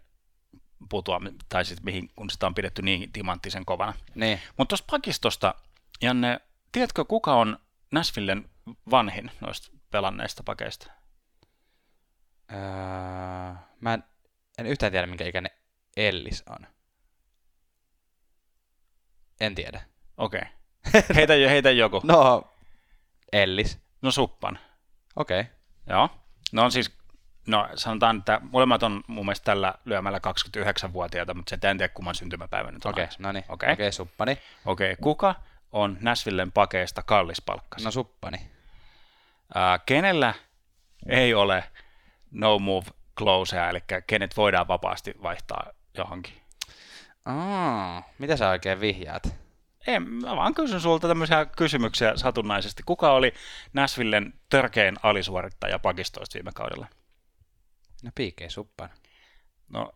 [0.90, 3.94] putoa, tai sitten mihin, kun sitä on pidetty niin timanttisen kovana.
[4.14, 4.40] Niin.
[4.56, 5.54] Mutta tuosta pakistosta,
[6.02, 6.40] Janne,
[6.72, 7.58] tiedätkö kuka on
[7.92, 8.50] Näsvillen
[8.90, 10.90] vanhin noista pelanneista pakeista?
[12.52, 12.58] Öö,
[13.80, 14.04] mä en,
[14.58, 15.52] en yhtään tiedä, minkä ikäinen
[15.96, 16.66] Ellis on.
[19.40, 19.82] En tiedä.
[20.16, 20.42] Okei.
[20.88, 21.02] Okay.
[21.16, 22.00] Heitä, heitä joku.
[22.04, 22.52] no,
[23.32, 23.78] Ellis.
[24.02, 24.58] No Suppan.
[25.16, 25.40] Okei.
[25.40, 25.52] Okay.
[25.86, 26.08] Joo.
[26.52, 26.98] No on siis,
[27.50, 32.14] no sanotaan, että molemmat on mun mielestä tällä lyömällä 29-vuotiaita, mutta se en tiedä kumman
[32.14, 32.90] syntymäpäivä nyt on.
[32.90, 33.44] Okei, okay, no niin.
[33.48, 33.72] Okei, okay.
[33.72, 34.38] okay, Suppani.
[34.66, 35.02] Okei, okay.
[35.02, 35.34] kuka
[35.72, 37.84] on Näsvillen pakeista kallispalkkas?
[37.84, 38.38] No Suppani.
[39.56, 40.34] Äh, kenellä
[41.08, 41.64] ei ole
[42.30, 42.86] no move
[43.18, 46.34] closea, eli kenet voidaan vapaasti vaihtaa johonkin.
[47.24, 49.34] Aa, mitä sä oikein vihjaat?
[49.86, 52.82] En, mä vaan kysyn sulta tämmöisiä kysymyksiä satunnaisesti.
[52.86, 53.34] Kuka oli
[53.72, 56.86] Näsvillen törkein alisuorittaja pakistoista viime kaudella?
[58.02, 58.50] No P.K.
[58.50, 58.90] Suppan.
[59.68, 59.92] No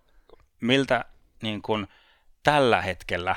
[0.60, 1.04] miltä
[1.42, 1.88] niin kun,
[2.42, 3.36] tällä hetkellä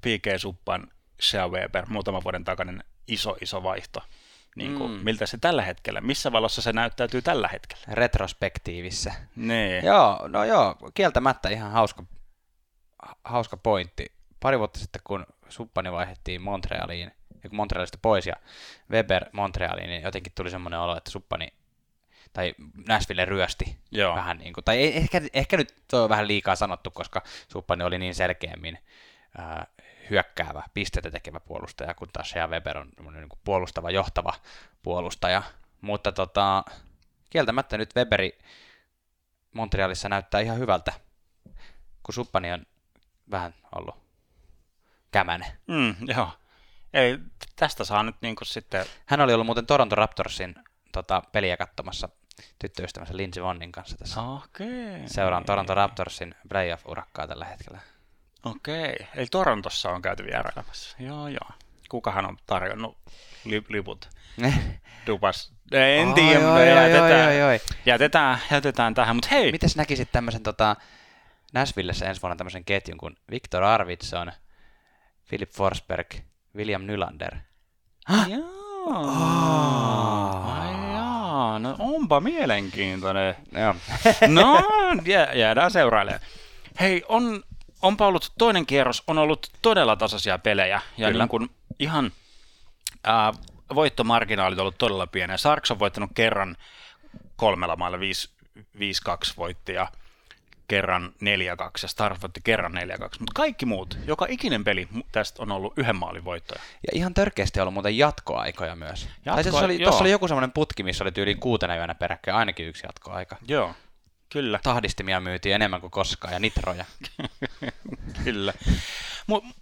[0.00, 0.26] P.K.
[0.36, 0.88] Suppan
[1.22, 4.02] Shea Weber, muutaman vuoden takainen iso iso vaihto
[4.58, 5.04] niin kuin, mm.
[5.04, 7.84] miltä se tällä hetkellä, missä valossa se näyttäytyy tällä hetkellä?
[7.88, 9.14] Retrospektiivissä.
[9.36, 9.80] Nee.
[9.80, 12.02] Joo, no joo, kieltämättä ihan hauska,
[13.24, 14.12] hauska pointti.
[14.40, 17.10] Pari vuotta sitten, kun Suppani vaihdettiin Montrealiin,
[17.42, 18.34] kun Montrealista pois ja
[18.90, 21.48] Weber Montrealiin, niin jotenkin tuli semmoinen olo, että Suppani
[22.38, 22.54] tai
[22.88, 24.14] Nashville ryösti Joo.
[24.14, 27.22] vähän niin kuin, tai ehkä, ehkä nyt on vähän liikaa sanottu, koska
[27.52, 28.78] Suppani oli niin selkeämmin
[29.38, 29.66] äh,
[30.10, 34.34] hyökkäävä, pisteitä tekevä puolustaja, kun taas Shea Weber on niin kuin puolustava, johtava
[34.82, 35.42] puolustaja.
[35.80, 36.64] Mutta tota,
[37.30, 38.38] kieltämättä nyt Weberi
[39.54, 40.92] Montrealissa näyttää ihan hyvältä,
[42.02, 42.66] kun Suppani on
[43.30, 43.96] vähän ollut
[45.10, 45.52] kämänen.
[45.66, 46.30] Mm, joo.
[46.92, 47.18] Ei,
[47.56, 48.86] tästä saa nyt niin kuin sitten...
[49.06, 50.54] Hän oli ollut muuten Toronto Raptorsin
[50.92, 52.08] tota, peliä katsomassa
[52.58, 54.22] tyttöystävänsä Lindsey Vonnin kanssa tässä.
[54.22, 55.02] Okei.
[55.06, 57.78] Seuraan Toronto Raptorsin playoff-urakkaa tällä hetkellä.
[58.44, 60.96] Okei, eli Torontossa on käyty vierailemassa.
[61.00, 61.50] Joo, joo.
[61.88, 62.96] Kukahan on tarjonnut
[63.44, 64.08] li- liput?
[65.06, 65.52] Dupas.
[65.72, 67.36] En tiedä, mutta jätetään,
[67.86, 69.52] jätetään, jätetään tähän, mutta hei!
[69.52, 70.76] Mites näkisit tämmöisen tota,
[71.52, 74.32] Nashvillessä ensi vuonna tämmöisen ketjun kuin Victor Arvidsson,
[75.28, 76.14] Philip Forsberg,
[76.56, 77.36] William Nylander?
[78.28, 78.58] Joo.
[80.44, 80.67] Ai
[81.38, 83.34] jaa, no onpa mielenkiintoinen.
[83.52, 83.74] Joo.
[84.26, 84.62] No,
[85.04, 86.22] jää, jäädään seurailemaan.
[86.80, 87.42] Hei, on,
[87.82, 90.80] onpa ollut toinen kierros, on ollut todella tasaisia pelejä.
[90.96, 91.24] Ja Kyllä.
[91.24, 92.12] niin kuin ihan
[93.04, 93.32] ää,
[93.74, 95.36] voittomarginaalit on ollut todella pieniä.
[95.36, 96.56] Sarks on voittanut kerran
[97.36, 98.00] kolmella mailla 5-2
[99.36, 99.88] voitti ja
[100.68, 101.20] kerran 4-2
[101.98, 102.76] ja voitti kerran 4-2.
[102.98, 106.60] Mutta kaikki muut, joka ikinen peli tästä on ollut yhden maalin voittoja.
[106.60, 109.08] Ja ihan törkeästi on ollut muuten jatkoaikoja myös.
[109.24, 112.36] Jatko, tai siis oli, tuossa oli joku semmoinen putki, missä oli tyyliin kuutena yönä peräkkäin
[112.36, 113.36] ainakin yksi jatkoaika.
[113.48, 113.74] Joo,
[114.28, 114.60] kyllä.
[114.62, 116.84] Tahdistimia myytiin enemmän kuin koskaan ja nitroja.
[118.24, 118.52] Kyllä.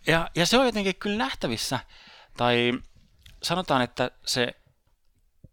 [0.07, 1.79] Ja, ja se on jotenkin kyllä nähtävissä,
[2.37, 2.73] tai
[3.43, 4.55] sanotaan, että se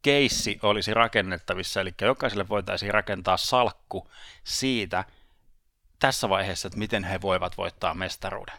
[0.01, 4.11] keissi olisi rakennettavissa, eli jokaiselle voitaisiin rakentaa salkku
[4.43, 5.05] siitä
[5.99, 8.55] tässä vaiheessa, että miten he voivat voittaa mestaruuden.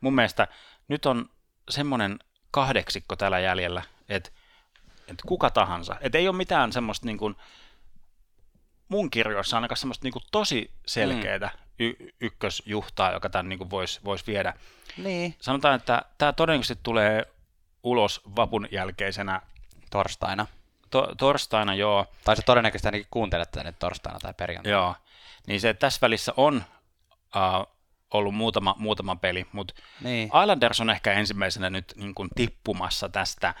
[0.00, 0.48] Mun mielestä
[0.88, 1.30] nyt on
[1.70, 2.18] semmoinen
[2.50, 4.30] kahdeksikko tällä jäljellä, että,
[5.00, 7.36] että kuka tahansa, että ei ole mitään semmoista niin kuin,
[8.88, 14.26] mun kirjoissa ainakaan semmoista niin kuin tosi selkeää y- ykkösjuhtaa, joka tämän niin voisi vois
[14.26, 14.54] viedä.
[14.96, 15.34] Niin.
[15.40, 17.26] Sanotaan, että tämä todennäköisesti tulee
[17.82, 19.40] ulos vapun jälkeisenä
[19.90, 20.46] Torstaina.
[20.90, 24.78] to- torstaina, joo, Tai se todennäköisesti ainakin kuuntelet tätä nyt torstaina tai perjantaina.
[24.78, 24.94] joo.
[25.48, 26.64] Niin se tässä välissä on
[27.36, 27.66] uh,
[28.10, 30.30] ollut muutama, muutama peli, mutta Niin.
[30.42, 33.54] Islanders on ehkä ensimmäisenä nyt niin kuin tippumassa tästä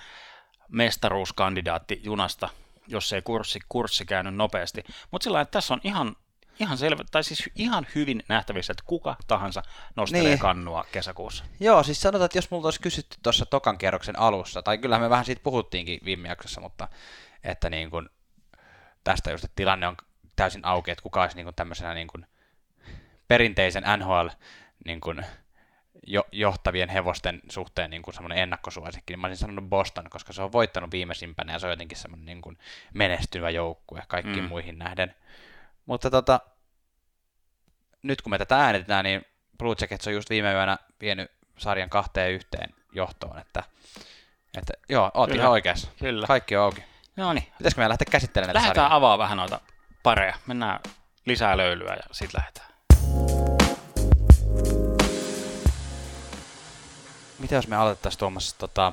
[0.68, 2.48] mestaruuskandidaattijunasta,
[2.86, 4.84] jos ei kurssi, kurssi käynyt nopeasti.
[5.10, 6.16] Mutta sillä että tässä on ihan,
[6.60, 9.62] ihan selvä, tai siis ihan hyvin nähtävissä, että kuka tahansa
[9.96, 10.38] nostelee Niin.
[10.38, 11.44] kannua kesäkuussa.
[11.60, 15.10] Joo, siis sanotaan, että jos multa olisi kysytty tuossa tokan kierroksen alussa, tai kyllähän me
[15.10, 16.88] vähän siitä puhuttiinkin viime jaksossa, mutta
[17.44, 18.08] että niin kuin,
[19.04, 19.96] tästä just, että tilanne on
[20.38, 22.26] täysin auki, että kuka olisi niin kuin tämmöisenä niin kuin
[23.28, 24.28] perinteisen NHL
[24.84, 25.24] niin kuin
[26.06, 30.42] jo, johtavien hevosten suhteen niin kuin semmoinen ennakkosuosikki, niin mä olisin sanonut Boston, koska se
[30.42, 32.58] on voittanut viimeisimpänä ja se on jotenkin semmoinen niin kuin
[32.94, 34.48] menestyvä joukkue kaikkiin Mm.
[34.48, 35.14] muihin nähden.
[35.86, 36.40] Mutta tota,
[38.02, 39.24] nyt kun me tätä äänitetään, niin
[39.58, 43.62] Blue Jackets on just viime yönä vienyt sarjan kahteen yhteen johtoon, että,
[44.58, 45.40] että joo, oot Kyllä.
[45.42, 45.88] ihan oikeassa.
[45.98, 46.26] Kyllä.
[46.26, 46.84] Kaikki on auki.
[47.16, 49.60] No niin, Pitäisikö me lähteä käsittelemään näitä lähdetään avaa vähän noita
[50.02, 50.34] pareja.
[50.46, 50.80] Mennään
[51.26, 52.68] lisää löylyä ja sitten lähdetään.
[57.38, 58.92] Mitä jos me aloitettaisiin Tuomas tota,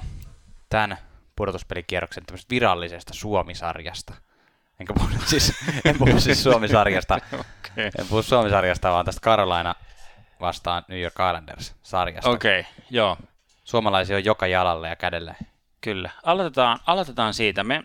[0.69, 0.97] tämän
[1.35, 4.13] pudotuspelikierroksen tämmöisestä virallisesta Suomi-sarjasta?
[4.79, 5.53] Enkä puhu siis,
[5.85, 7.91] en puhu siis Suomi-sarjasta, Okei.
[7.99, 9.75] en puhu Suomi-sarjasta, vaan tästä Carolina
[10.41, 12.29] vastaan New York Islanders-sarjasta.
[12.29, 13.17] Okei, okay, joo,
[13.63, 15.35] Suomalaisia on joka jalalle ja kädelle.
[15.81, 16.09] kyllä.
[16.23, 17.63] Aloitetaan, aloitetaan siitä.
[17.63, 17.83] Me,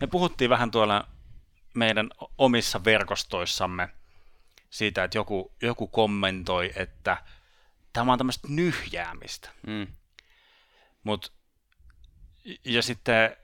[0.00, 1.06] me puhuttiin vähän tuolla
[1.76, 3.88] meidän omissa verkostoissamme
[4.70, 7.16] siitä, että joku, joku kommentoi, että
[7.92, 9.50] tämä on tämmöistä nyhjäämistä.
[9.66, 9.86] Mm.
[11.04, 11.32] Mut,
[12.64, 13.36] ja sitten,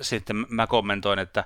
[0.00, 1.44] sitten mä kommentoin, että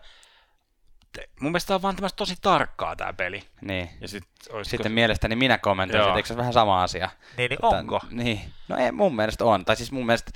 [1.41, 3.43] mun mielestä tää on vaan tämmöistä tosi tarkkaa tämä peli.
[3.61, 3.91] Niin.
[4.01, 4.71] Ja sit, olisiko...
[4.77, 6.09] Sitten mielestäni minä kommentoin, Joo.
[6.09, 7.11] että eikö se vähän sama asia?
[7.37, 8.01] niin, niin Että- onko?
[8.11, 8.41] Niin.
[8.69, 9.65] No ei, mun mielestä on.
[9.65, 10.31] Tai siis mun mielestä,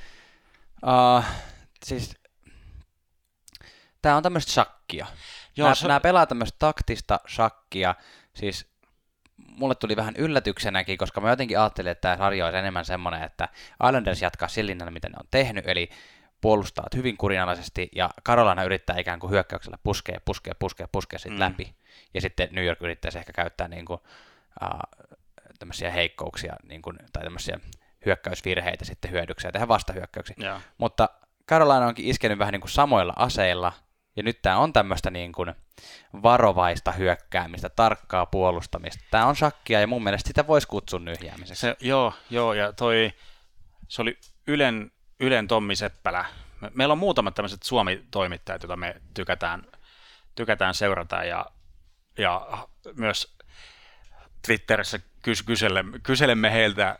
[0.86, 1.24] uh,
[1.84, 2.18] siis
[4.02, 5.06] tää on tämmöistä shakkia.
[5.58, 5.88] Joo, Joo, se-.
[5.88, 7.94] Nämä pelaa tämmöistä taktista shakkia,
[8.34, 8.66] siis
[9.36, 13.48] mulle tuli vähän yllätyksenäkin, koska mä jotenkin ajattelin, että tämä sarja olisi enemmän semmoinen, että
[13.86, 15.90] Islanders jatkaa sillä linjalla, mitä ne on tehnyt, eli
[16.40, 21.40] puolustaa hyvin kurinalaisesti, ja Carolina yrittää ikään kuin hyökkäyksellä puskea, puskea, puskea, puskea sitten Mm.
[21.40, 21.74] läpi.
[22.14, 24.00] Ja sitten New York yrittäisi ehkä käyttää niin kuin,
[24.62, 25.08] uh,
[25.58, 27.60] tämmöisiä heikkouksia niin kuin, tai tämmöisiä
[28.06, 30.36] hyökkäysvirheitä sitten hyödyksiä tehdä vastahyökkäyksiä.
[30.38, 30.60] Joo.
[30.78, 31.08] Mutta
[31.48, 33.72] Carolina onkin iskenyt vähän niin kuin samoilla aseilla,
[34.18, 35.54] ja nyt tämä on tämmöistä niin kuin
[36.22, 39.04] varovaista hyökkäämistä, tarkkaa puolustamista.
[39.10, 41.60] Tämä on shakkia, ja mun mielestä sitä voisi kutsua nyhjäämiseksi.
[41.60, 43.12] Se, joo, joo, ja toi,
[43.88, 46.24] se oli Ylen, Ylen Tommi Seppälä.
[46.60, 49.62] Me, meillä on muutamat tämmöiset Suomi-toimittajat, joita me tykätään,
[50.34, 51.46] tykätään seurata, ja,
[52.18, 53.36] ja myös
[54.46, 56.98] Twitterissä kys, kyselemme, kyselemme heiltä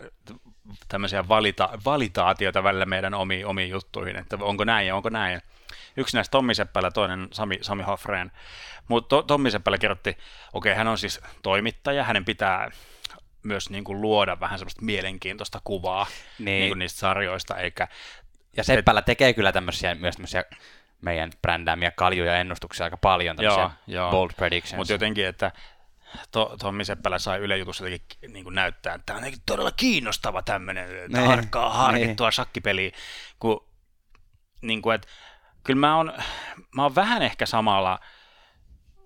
[0.88, 5.42] tämmöisiä valita, valitaatioita välillä meidän omiin, omiin juttuihin, että onko näin ja onko näin.
[5.98, 8.32] Yksi näistä Tommi Seppälä, toinen Sami, Sami Hoffreen.
[8.88, 10.20] Mutta to, Tommi Seppälä kirjoitti, okei,
[10.52, 12.70] okay, hän on siis toimittaja, hänen pitää
[13.42, 16.06] myös niin kuin luoda vähän semmoista mielenkiintoista kuvaa
[16.38, 16.44] niin.
[16.44, 17.88] Niin kuin niistä sarjoista, eikä...
[18.56, 20.44] Ja Seppälä tekee kyllä tämmöisiä, myös tämmöisiä
[21.00, 24.10] meidän brändäämiä kaljuja ennustuksia aika paljon, tämmöisiä joo, joo.
[24.10, 24.76] bold predictions.
[24.76, 25.52] Mutta jotenkin, että
[26.30, 30.42] to, Tommi Seppälä sai Yle Jutussa jotenkin niin kuin näyttää, että tämä on todella kiinnostava
[30.42, 32.32] tämmöinen niin, harkkaa harkittua niin.
[32.32, 32.90] shakkipeliä,
[33.38, 33.68] kun
[34.62, 35.08] niin kuin, että
[35.64, 36.12] kyllä mä oon,
[36.74, 38.00] mä oon vähän ehkä samalla,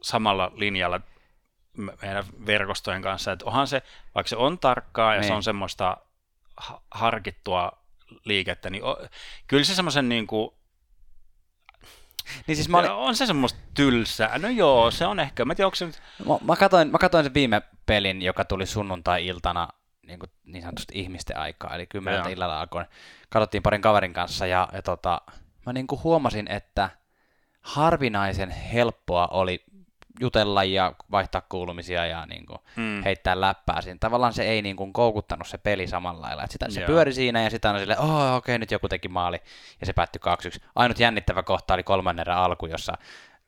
[0.03, 1.01] samalla linjalla
[2.03, 3.83] meidän verkostojen kanssa, että onhan se,
[4.15, 5.29] vaikka se on tarkkaa ja niin.
[5.29, 5.97] se on semmoista
[6.91, 7.73] harkittua
[8.25, 8.97] liikettä, niin o,
[9.47, 10.51] kyllä se semmoisen niin kuin,
[12.47, 12.91] niin siis mä olin...
[12.91, 14.39] On se semmoista tylsää.
[14.39, 15.45] No joo, se on ehkä.
[15.45, 16.03] Mä, tiedän, onko se nyt...
[16.29, 19.69] mä, mä, katoin, mä katoin sen viime pelin, joka tuli sunnuntai-iltana
[20.07, 22.87] niin, kuin, niin sanotusti ihmisten aikaa, eli kymmeneltä illalla alkoin.
[23.31, 25.21] Katsottiin parin kaverin kanssa ja, ja tota,
[25.67, 26.91] mä niin kuin huomasin, että
[27.61, 29.65] harvinaisen helppoa oli
[30.21, 33.03] jutella ja vaihtaa kuulumisia ja niin kuin mm.
[33.03, 33.99] heittää läppää siinä.
[34.01, 36.43] Tavallaan se ei niin kuin koukuttanut se peli samalla lailla.
[36.43, 39.09] Että sitä, se pyöri siinä ja sitten on silleen, oh, okei, okay, nyt joku teki
[39.09, 39.43] maali
[39.81, 40.21] ja se päättyi
[40.59, 40.65] 2-1.
[40.75, 42.93] Ainut jännittävä kohta oli kolmannen erän alku, jossa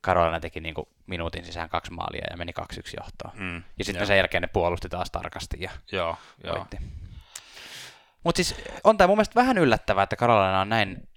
[0.00, 2.64] Karolina teki niin kuin minuutin sisään kaksi maalia ja meni 2-1
[2.96, 3.33] johtoon.
[3.35, 3.62] Mm.
[3.79, 6.66] Ja sitten sen jälkeen ne puolusti taas tarkasti ja joo, joo.
[8.24, 11.09] Mutta siis on tämä mun mielestä vähän yllättävää, että Karolina on näin,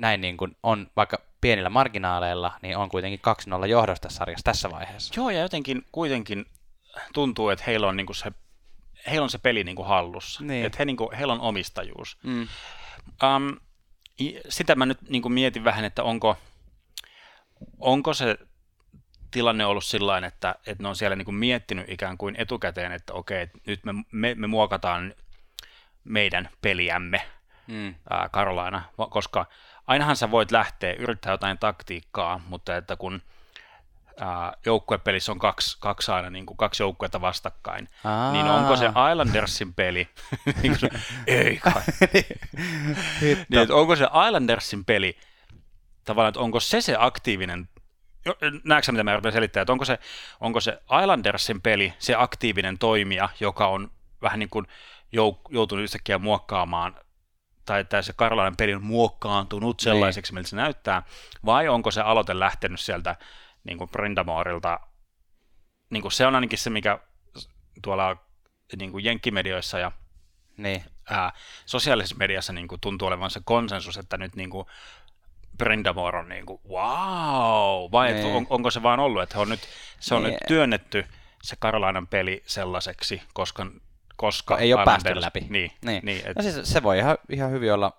[0.00, 3.20] näin niin kuin on, vaikka pienillä marginaaleilla, niin on kuitenkin
[3.64, 5.14] 2-0 johdosta sarjassa tässä vaiheessa.
[5.16, 6.46] Joo, ja jotenkin kuitenkin
[7.14, 8.32] tuntuu, että heillä on, niinku se,
[9.06, 10.44] heillä on se peli niinku hallussa.
[10.44, 10.66] Niin.
[10.66, 12.18] Että he, niinku, heillä on omistajuus.
[12.22, 12.48] Mm.
[13.22, 13.56] Um,
[14.48, 16.36] sitä mä nyt niinku mietin vähän, että onko,
[17.78, 18.38] onko se
[19.30, 23.46] tilanne ollut sillä että, että ne on siellä niinku miettinyt ikään kuin etukäteen, että okei,
[23.66, 25.14] nyt me, me, me muokataan
[26.04, 27.22] meidän peliämme
[27.66, 27.94] mm.
[28.10, 29.46] ää, Karolaina, koska
[29.90, 33.22] ainahan sä voit lähteä, yrittää jotain taktiikkaa, mutta että kun
[34.20, 38.32] ää, joukkuepelissä on kaksi, kaksi aina niin kuin kaksi joukkuetta vastakkain, Aa.
[38.32, 40.08] niin onko se Islandersin peli,
[40.62, 40.88] niin se,
[41.26, 41.82] ei kai,
[43.20, 45.18] niin, että onko se Islandersin peli,
[46.04, 47.68] tavallaan, että onko se se aktiivinen
[48.64, 49.98] näetkö mitä mä yritän selittää, että onko se,
[50.40, 53.90] onko se Islandersin peli se aktiivinen toimija, joka on
[54.22, 54.66] vähän niin kuin
[55.50, 56.94] joutunut yhtäkkiä muokkaamaan
[57.70, 59.84] tai että se Karolainen peli on muokkaantunut niin.
[59.84, 61.02] sellaiseksi, miltä se näyttää,
[61.44, 63.16] vai onko se aloite lähtenyt sieltä
[63.64, 64.80] niin kuin Brindamorilta,
[65.90, 66.98] niin kuin se on ainakin se, mikä
[67.82, 68.16] tuolla
[68.78, 69.92] niin kuin jenkkimedioissa ja
[70.56, 70.84] niin.
[71.10, 71.32] ää,
[71.66, 74.66] sosiaalisessa mediassa niin kuin tuntuu olevan se konsensus, että nyt niin kuin
[75.58, 78.36] Brindamore on niin kuin, wow, vai niin.
[78.36, 79.60] on, onko se vaan ollut, että on nyt,
[80.00, 80.32] se on niin.
[80.32, 81.04] nyt työnnetty
[81.42, 83.66] se Karolainen peli sellaiseksi, koska
[84.20, 85.46] koska ei ole päästy läpi.
[85.48, 86.04] Niin, niin.
[86.04, 86.36] niin et...
[86.36, 87.92] no siis se voi ihan, ihan hyvin olla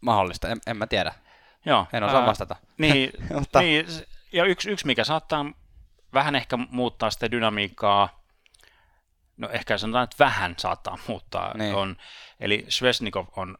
[0.00, 1.12] mahdollista, en, en mä tiedä.
[1.66, 2.56] Joo, en osaa ää, vastata.
[2.78, 3.60] Niin, Mutta...
[3.60, 3.86] niin,
[4.32, 5.44] ja yksi, yksi, mikä saattaa
[6.12, 8.24] vähän ehkä muuttaa sitä dynamiikkaa,
[9.36, 11.74] no ehkä sanotaan, että vähän saattaa muuttaa, niin.
[11.74, 11.96] on,
[12.40, 13.58] eli Svesnikov on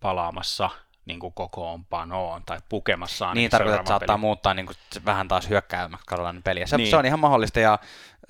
[0.00, 0.70] palaamassa
[1.04, 3.34] niin kuin kokoonpanoon tai pukemassaan.
[3.34, 4.20] Niin, niin tarkoittaa, että saattaa peli.
[4.20, 6.66] muuttaa niin kuin vähän taas hyökkäämäksi Karolainen peliä.
[6.66, 6.90] Se, niin.
[6.90, 7.78] se on ihan mahdollista ja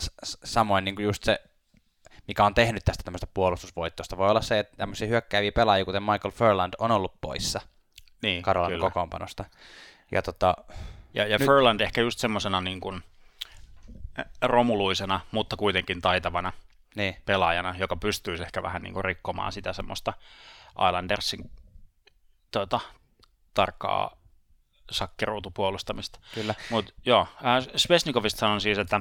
[0.03, 1.41] s- samoin niin kuin just se
[2.29, 4.17] mikä on tehnyt tästä tämmöistä puolustusvoittosta.
[4.17, 7.61] Voi olla se, että tämmöisiä hyökkääviä pelaajia, kuten Michael Furland, on ollut poissa
[8.23, 9.45] niin, Karolan kokoonpanosta.
[10.11, 10.57] Ja, tota,
[11.15, 11.47] ja, ja nyt...
[11.47, 13.03] Furland ehkä just semmoisena niin kuin
[14.43, 16.53] romuluisena, mutta kuitenkin taitavana
[16.97, 17.17] niin.
[17.25, 20.13] pelaajana, joka pystyisi ehkä vähän niin kuin rikkomaan sitä semmoista
[20.89, 21.51] Islandersin
[22.51, 22.81] tuota,
[23.55, 24.17] tarkkaa
[24.91, 26.21] sakkeruutupuolustamista.
[26.35, 26.55] Kyllä.
[26.71, 29.01] Mutta joo, äh, Svesnikovista sanon siis, että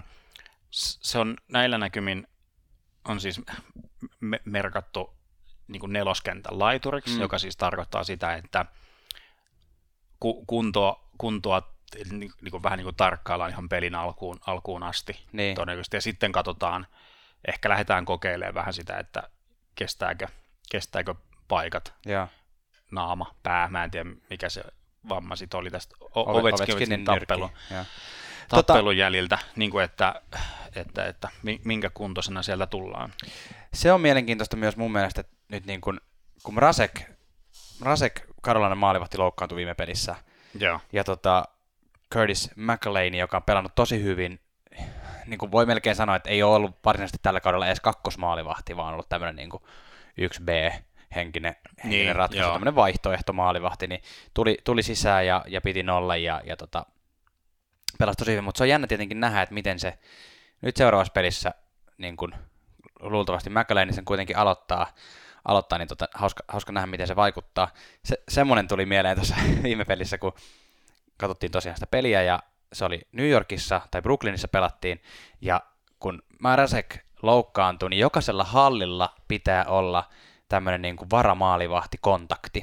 [0.72, 2.28] se on näillä näkymin
[3.08, 3.42] on siis
[4.20, 5.18] me- merkattu
[5.68, 7.22] niin kuin neloskentän laituriksi, mm.
[7.22, 8.66] joka siis tarkoittaa sitä, että
[10.20, 11.76] ku- kuntoa, kuntoa
[12.12, 15.56] niin, niin kuin vähän niin kuin tarkkaillaan ihan pelin alkuun, alkuun asti niin.
[15.56, 16.88] todennäköisesti, ja sitten katsotaan,
[17.48, 19.30] ehkä lähdetään kokeilemaan vähän sitä, että
[19.76, 20.28] kestääkö,
[20.70, 21.16] kestääkö
[21.48, 22.28] paikat, ja.
[22.92, 24.64] naama, pää, mä en tiedä mikä se
[25.10, 27.52] vamma sitten oli tästä o- Ovechkinin tappelu.
[27.72, 27.86] Ja
[28.50, 30.22] tappelun tota, jäljiltä, niin kuin että,
[30.76, 31.30] että, että
[31.64, 33.14] minkä kuntoisena sieltä tullaan.
[33.74, 36.00] Se on mielenkiintoista myös mun mielestä, että nyt niin kuin,
[36.44, 37.02] kun Rasek,
[37.82, 40.16] Rasek Karolainen maalivahti loukkaantui viime pelissä,
[40.60, 40.80] Joo.
[40.94, 41.46] ja tota,
[42.14, 44.40] Curtis McLean, joka on pelannut tosi hyvin,
[45.26, 48.94] niin kuin voi melkein sanoa, että ei ole ollut varsinaisesti tällä kaudella edes kakkosmaalivahti, vaan
[48.94, 49.64] ollut tämmöinen niin kuin
[50.22, 50.74] 1B
[51.16, 52.52] henkinen, henkinen niin, ratkaisu, joo.
[52.52, 54.02] tämmöinen vaihtoehto maalivahti, niin
[54.34, 56.86] tuli, tuli sisään ja, ja piti nolla ja, ja tota,
[58.00, 60.00] pelasi tosi hyvin, mutta se on jännä tietenkin nähdä, että miten se
[60.62, 61.52] nyt seuraavassa pelissä
[61.98, 62.36] niin kun
[63.00, 64.88] luultavasti McLean sen kuitenkin aloittaa,
[65.46, 67.68] aloittaa niin tota, hauska, hauska nähdä, miten se vaikuttaa.
[68.06, 70.34] Se, semmoinen tuli mieleen tuossa viime pelissä, kun
[71.18, 72.40] katsottiin tosiaan sitä peliä, ja
[72.74, 75.02] se oli New Yorkissa, tai Brooklynissa pelattiin,
[75.42, 75.62] ja
[76.00, 80.10] kun Marasek loukkaantui, niin jokaisella hallilla pitää olla
[80.50, 82.62] tämmöinen niin kuin varamaalivahtikontakti.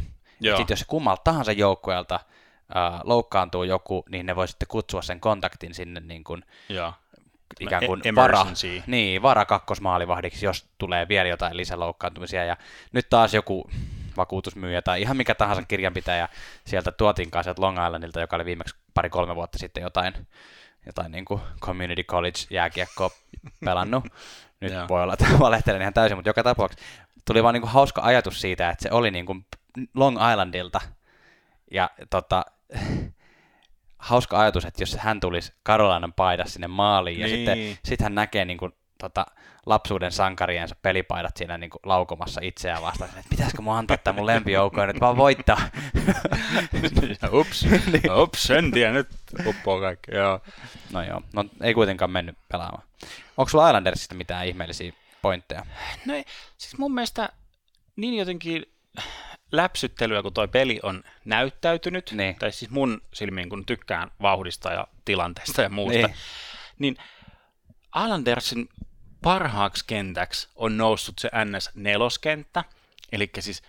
[0.57, 2.21] Sitten jos se kummalta tahansa joukkueelta
[2.77, 6.93] äh, loukkaantuu joku, niin ne voi sitten kutsua sen kontaktin sinne niin kuin, Joo.
[7.61, 8.83] ikään kuin E- vara, emergency.
[8.87, 12.45] niin, vara kakkosmaalivahdiksi, jos tulee vielä jotain lisäloukkaantumisia.
[12.45, 12.57] Ja
[12.93, 13.71] nyt taas joku
[14.17, 16.29] vakuutusmyyjä tai ihan mikä tahansa kirjanpitäjä
[16.67, 20.15] sieltä tuotiin kanssa sieltä Long Islandilta, joka oli viimeksi pari-kolme vuotta sitten jotain,
[20.87, 23.11] jotain niin kuin community college jääkiekkoa
[23.65, 24.05] pelannut.
[24.61, 24.89] Nyt Joo.
[24.89, 26.87] voi olla, että valehtelen ihan täysin, mutta joka tapauksessa
[27.27, 29.47] tuli vaan niin kuin hauska ajatus siitä, että se oli niin kuin
[29.95, 30.81] Long Islandilta.
[31.71, 32.45] Ja tota,
[33.99, 37.37] hauska ajatus, että jos hän tulisi Karolainen paidassa sinne maaliin ja Niin.
[37.37, 39.27] sitten sit hän näkee niin kuin, tota,
[39.67, 44.27] lapsuuden sankariensa pelipaidat siinä niin kuin, laukomassa itseään vastaan, että pitäisikö mun antaa tämä mun
[44.27, 45.61] lempijoukko ja nyt vaan voittaa.
[47.41, 47.67] ups,
[48.23, 49.09] ups, en tiedä, nyt
[49.47, 50.15] uppoo kaikki.
[50.15, 50.41] Joo.
[50.93, 52.83] no joo, no ei kuitenkaan mennyt pelaamaan.
[53.37, 55.67] Onko sulla Islandersista mitään ihmeellisiä pointteja?
[56.07, 56.25] No ei,
[56.59, 57.29] siis mun mielestä
[57.97, 58.67] niin jotenkin
[59.53, 62.37] läpsyttelyä, kun toi peli on näyttäytynyt, Niin.
[62.37, 66.07] tai siis mun silmiin, kun tykkään vauhdista ja tilanteesta ja muusta, Niin.
[66.79, 66.97] niin, niin
[68.05, 68.69] Islandersin
[69.23, 72.65] parhaaksi kentäksi on noussut se NS-neloskenttä,
[73.13, 73.63] eli siis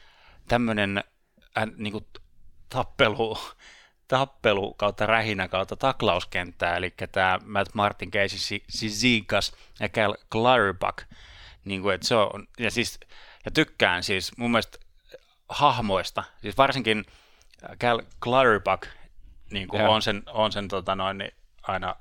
[0.48, 1.04] tämmöinen
[1.58, 2.08] äh, niinku
[2.70, 3.38] tappelu,
[4.08, 10.98] tappelu kautta rähinä kautta taklauskenttää, eli tämä Matt Martin, Casey Zizikas ja Cal Clutterbuck,
[11.66, 13.00] niin kuin, että se on, ja siis,
[13.46, 14.78] ja tykkään siis mun mielestä
[15.50, 17.06] hahmoista, siis varsinkin
[17.80, 18.88] Cal Clutterbuck,
[19.52, 21.32] niin kuin on sen, on sen tota noin, niin
[21.64, 21.96] aina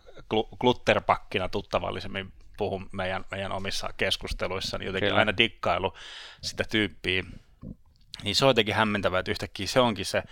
[0.60, 5.18] glutterpakkina tuttavallisemmin puhun meidän, meidän omissa keskusteluissa, niin jotenkin Kyllä.
[5.18, 5.94] aina dikkailu
[6.42, 7.22] sitä tyyppiä.
[8.22, 10.22] Niin se on jotenkin hämmentävää, että yhtäkkiä se onkin se,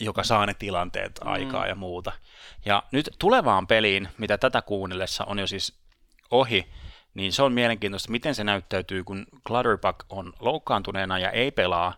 [0.00, 2.12] joka saa ne tilanteet aikaa ja muuta.
[2.64, 5.78] Ja nyt tulevaan peliin, mitä tätä kuunnellessa on jo siis
[6.30, 6.68] ohi,
[7.16, 11.94] niin se on mielenkiintoista, miten se näyttäytyy, kun Clutterbuck on loukkaantuneena ja ei pelaa,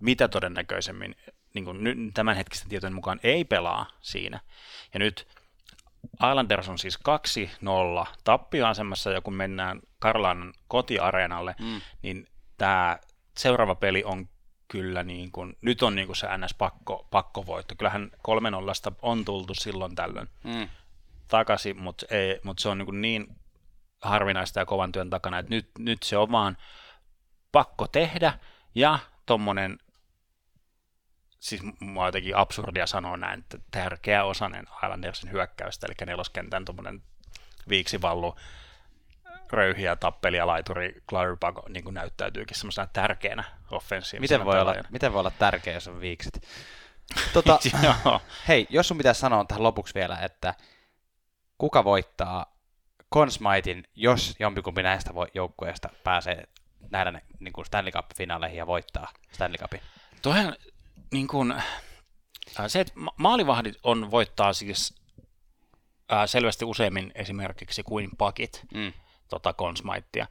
[0.00, 1.16] mitä todennäköisemmin,
[1.54, 4.40] niin kuin nyt tämänhetkisten tietojen mukaan ei pelaa siinä.
[4.94, 5.28] Ja nyt
[6.14, 11.80] Islanders on siis 2-0 tappioasemassa, ja kun mennään Karlanan kotiareenalle, mm.
[12.02, 12.98] niin tämä
[13.38, 14.28] seuraava peli on
[14.68, 17.74] kyllä niin kuin, nyt on niin kuin se NS-pakko, pakkovoitto.
[17.78, 18.10] Kyllähän
[18.90, 20.68] 3-0 on tultu silloin tällöin Mm.
[21.28, 23.39] takaisin, mutta, ei, mutta se on niin, kuin niin
[24.02, 26.56] harvinaista ja kovan työn takana, että nyt, nyt se on vaan
[27.52, 28.32] pakko tehdä,
[28.74, 29.78] ja tommonen,
[31.38, 37.02] siis mua jotenkin absurdia sanoa näin, että tärkeä osanen Islandersin hyökkäystä, eli neloskentän tommonen
[37.68, 38.36] viiksivallu,
[39.52, 45.20] röyhiä, tappelia, laituri, Clutterbuck niin kuin näyttäytyykin semmoisena tärkeänä offensiivisena Miten voi, olla, miten voi
[45.20, 46.42] olla tärkeä, jos on viikset?
[47.32, 47.58] Tota,
[48.48, 50.54] hei, jos sun pitäisi sanoa tähän lopuksi vielä, että
[51.58, 52.59] kuka voittaa
[53.14, 56.44] Conn Smithein, jos jompikumpi näistä joukkueista pääsee
[56.90, 59.80] nähdä niin kuin Stanley Cup-finaaleihin ja voittaa Stanley Cupin?
[60.22, 60.56] Toihan
[61.12, 61.64] niin kuin, äh,
[62.66, 64.94] se, että ma- maalivahdit on voittaa siis
[66.12, 68.92] äh, selvästi useammin esimerkiksi kuin pakit Mm.
[69.28, 70.26] tota Conn Smithea.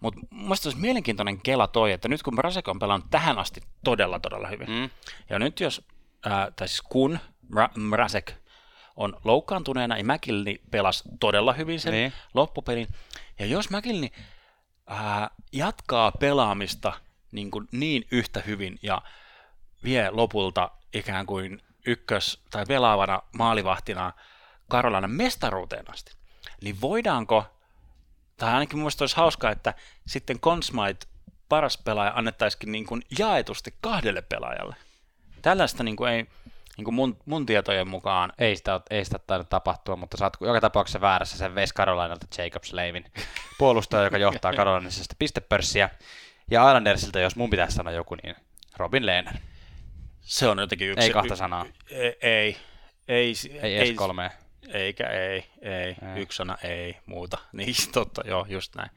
[0.00, 4.20] Mutta mielestäni olisi mielenkiintoinen kela toi, että nyt kun Brasek on pelannut tähän asti todella
[4.20, 4.90] todella hyvin, Mm.
[5.30, 5.82] ja nyt jos,
[6.26, 7.18] äh, tai siis kun
[7.54, 8.32] Mra- Mrazek
[8.96, 12.12] on loukkaantuneena, ja McKinney pelasi todella hyvin sen Niin.
[12.34, 12.88] loppupelin,
[13.38, 14.08] ja jos McKinney
[14.90, 16.92] äh, jatkaa pelaamista
[17.32, 19.02] niin, kuin niin yhtä hyvin ja
[19.84, 24.12] vie lopulta ikään kuin ykkös- tai pelaavana maalivahtina
[24.68, 26.12] Karolainen mestaruuteen asti,
[26.62, 27.44] niin voidaanko,
[28.36, 29.74] tai ainakin mielestäni olisi hauskaa, että
[30.06, 31.08] sitten Conn Smythe
[31.48, 34.76] paras pelaaja annettaisikin niin kuin jaetusti kahdelle pelaajalle.
[35.42, 36.26] Tällaista niin kuin ei
[36.76, 40.60] niin kuin mun, mun tietojen mukaan Ei sitä, ei sitä tainnut tapahtua, mutta oot joka
[40.60, 43.04] tapauksessa väärässä sen veisi Carolinalta Jacob Slavin
[43.58, 45.90] puolustaja, joka johtaa Carolinisesta pistepörssiä.
[46.50, 48.36] Ja Islandersilta, jos mun pitäisi sanoa joku, niin
[48.76, 49.34] Robin Lehner.
[50.20, 51.04] se on jotenkin yksi...
[51.04, 51.66] Ei kahta sanaa.
[51.90, 52.56] Ei, ei,
[53.08, 54.30] ei, Ei edes kolmea.
[54.68, 55.96] Eikä ei, ei, Ei.
[56.14, 56.22] ei.
[56.22, 57.38] yksi sana ei, muuta.
[57.52, 58.90] Niin totta, joo, just näin.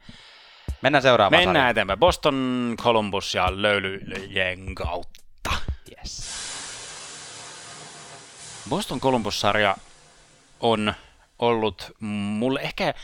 [0.82, 1.70] Mennään seuraavaan Mennään sarjaan.
[1.70, 1.98] eteenpäin.
[1.98, 5.50] Boston, Columbus ja löylyjen kautta.
[5.98, 6.49] Yes.
[8.68, 9.76] Boston Columbus-sarja
[10.60, 10.94] on
[11.38, 12.94] ollut mulle ehkä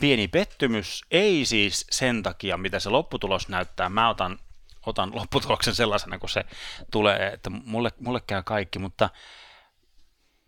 [0.00, 3.88] pieni pettymys, ei siis sen takia, mitä se lopputulos näyttää.
[3.88, 4.38] Mä otan,
[4.86, 6.44] otan lopputuloksen sellaisena, kun se
[6.90, 9.10] tulee, että mulle, mulle käy kaikki, mutta,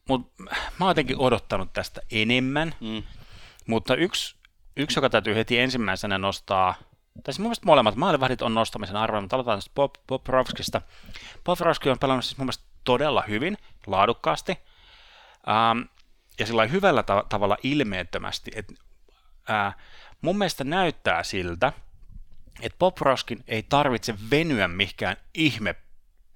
[0.08, 0.42] mutta
[0.78, 2.74] mä oon jotenkin odottanut tästä enemmän.
[2.80, 3.02] Mm.
[3.66, 4.36] Mutta yksi,
[4.76, 6.74] yksi, joka täytyy heti ensimmäisenä nostaa,
[7.24, 10.82] tai siis mun mielestä molemmat maalivahdit on nostamisen arvoinen, mutta aloitetaan tästä Bob, Bobrovskista.
[11.44, 13.58] Bobrovski on pelannut siis mun mielestä todella hyvin,
[13.90, 14.52] laadukkaasti,
[15.48, 15.80] ähm,
[16.38, 18.74] ja sillä hyvällä ta- tavalla ilmeettömästi, että
[19.50, 19.76] äh,
[20.20, 21.72] mun mielestä näyttää siltä,
[22.60, 25.74] että Bobrovskin ei tarvitse venyä mihinkään ihme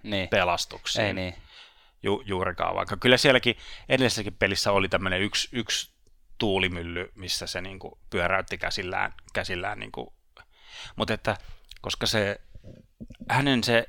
[0.03, 0.29] Niin.
[0.29, 1.35] pelastuksiin Ei niin.
[2.03, 3.57] ju, juurikaan, vaikka kyllä sielläkin
[3.89, 5.93] edellisessäkin pelissä oli tämmöinen yksi, yksi
[6.39, 10.15] tuulimylly, missä se niinku pyöräytti käsillään, käsillään niinku.
[10.97, 11.37] mutta että
[11.81, 12.41] koska se
[13.29, 13.89] hänen se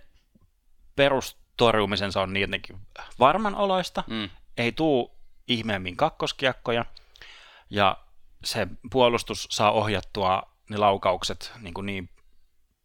[1.57, 2.79] perustorjumisensa on niin jotenkin
[3.19, 4.29] varman oloista, Mm.
[4.57, 5.15] ei tuu
[5.47, 6.85] ihmeemmin kakkoskiekkoja,
[7.69, 7.97] ja
[8.43, 12.09] se puolustus saa ohjattua ne laukaukset niin, kuin niin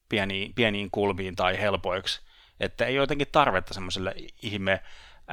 [0.09, 2.21] pieniin, pieniin kulmiin tai helpoiksi,
[2.61, 4.83] että ei jotenkin tarvetta semmoiselle ihme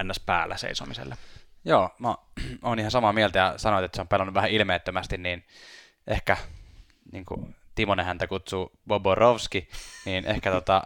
[0.04, 0.20] ns.
[0.20, 1.18] päällä seisomiselle.
[1.66, 2.16] Joo, mä
[2.62, 5.46] oon ihan samaa mieltä ja sanoit, että se on pelannut vähän ilmeettömästi, niin
[6.08, 6.38] ehkä
[7.12, 9.70] niin kuin Timonen häntä kutsuu Boborovski,
[10.06, 10.84] niin ehkä, tota,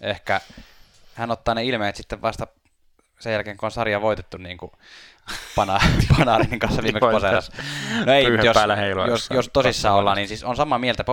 [0.00, 0.40] ehkä
[1.14, 2.46] hän ottaa ne ilmeet sitten vasta
[3.20, 4.72] sen jälkeen, kun on sarja voitettu niin kuin
[5.56, 5.80] pana,
[6.18, 7.50] Panarin kanssa viimeksi Joo, poseeras.
[8.06, 8.56] No ei, jos,
[9.08, 11.04] jos, jos tosissaan ollaan, niin siis on samaa mieltä.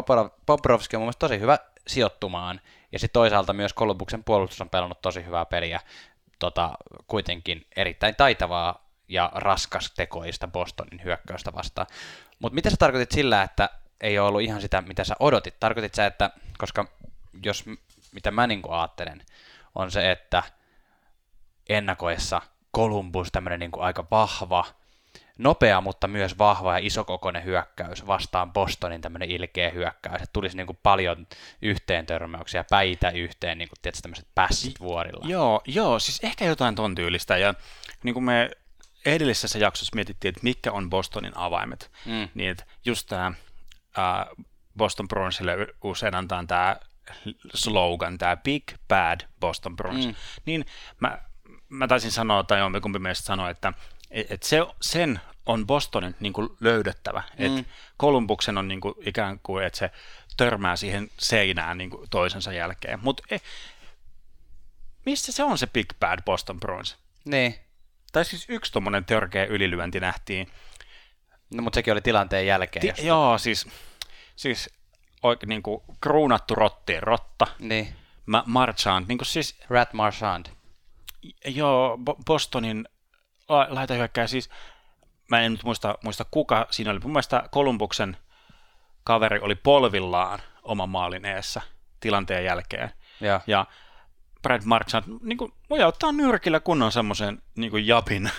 [0.45, 5.01] Bobrovski on mun mielestä tosi hyvä sijoittumaan, ja sitten toisaalta myös Kolumbuksen puolustus on pelannut
[5.01, 5.79] tosi hyvää peliä,
[6.39, 6.71] tota,
[7.07, 11.87] kuitenkin erittäin taitavaa ja raskas tekoista Bostonin hyökkäystä vastaan.
[12.39, 13.69] Mutta mitä sä tarkoitit sillä, että
[14.01, 15.59] ei ole ollut ihan sitä, mitä sä odotit?
[15.59, 16.85] Tarkoitit sä, että, koska
[17.43, 17.65] jos,
[18.11, 19.21] mitä mä niin ajattelen,
[19.75, 20.43] on se, että
[21.69, 22.41] ennakoissa
[22.75, 24.65] Columbus tämmöinen niin aika vahva,
[25.37, 30.15] nopea, mutta myös vahva ja isokokoinen hyökkäys vastaan Bostonin tämmöinen ilkeä hyökkäys.
[30.21, 31.27] Että tulisi niin kuin paljon
[31.61, 35.25] yhteen törmäyksiä, päitä yhteen, niin kuin, tietysti tämmöiset pässit vuorilla.
[35.27, 37.37] Joo, joo, siis ehkä jotain ton tyylistä.
[37.37, 37.53] Ja
[38.03, 38.49] niin kuin me
[39.05, 42.29] edellisessä jaksossa mietittiin, että mitkä on Bostonin avaimet, Mm.
[42.33, 43.31] niin että just tämä
[44.77, 46.75] Boston Bruinsille usein antaa tämä
[47.53, 50.15] slogan, tämä Big Bad Boston Bruins, Mm.
[50.45, 50.65] niin
[50.99, 51.21] mä,
[51.69, 53.73] mä taisin sanoa, tai on kumpi meistä sanoi, että
[54.11, 57.45] et se, sen on Bostonin niin kuin löydettävä, mm.
[57.57, 59.91] että Kolumbuksen on niin kuin ikään kuin, että se
[60.37, 63.37] törmää siihen seinään niin kuin toisensa jälkeen, mutta e,
[65.05, 66.97] missä se on se Big Bad Boston Bruins?
[67.25, 67.55] Niin,
[68.11, 70.51] Tai siis yksi tuommoinen törkeä ylilyönti nähtiin.
[71.53, 72.95] no, mutta sekin oli tilanteen jälkeen.
[72.95, 73.67] Ti- joo, siis,
[74.35, 74.69] siis
[75.23, 77.47] oikein niin kuin kruunattu rottien rotta.
[77.59, 77.95] Niin,
[78.25, 80.45] Mä Marchand, niin kuin siis, Rat Marchand.
[81.45, 82.87] joo, Bo- Bostonin
[83.49, 84.49] la- laitahyökkäjä, siis,
[85.31, 88.17] mä en nyt muista, muista kuka siinä oli, mun mielestä Kolumbuksen
[89.03, 91.61] kaveri oli polvillaan oman maalin eessä
[91.99, 92.91] tilanteen jälkeen.
[93.21, 93.39] Joo.
[93.47, 93.65] Ja
[94.41, 95.51] Brad Marchand, niin kuin,
[95.85, 98.31] ottaa nyrkillä kunnon semmoisen niin japin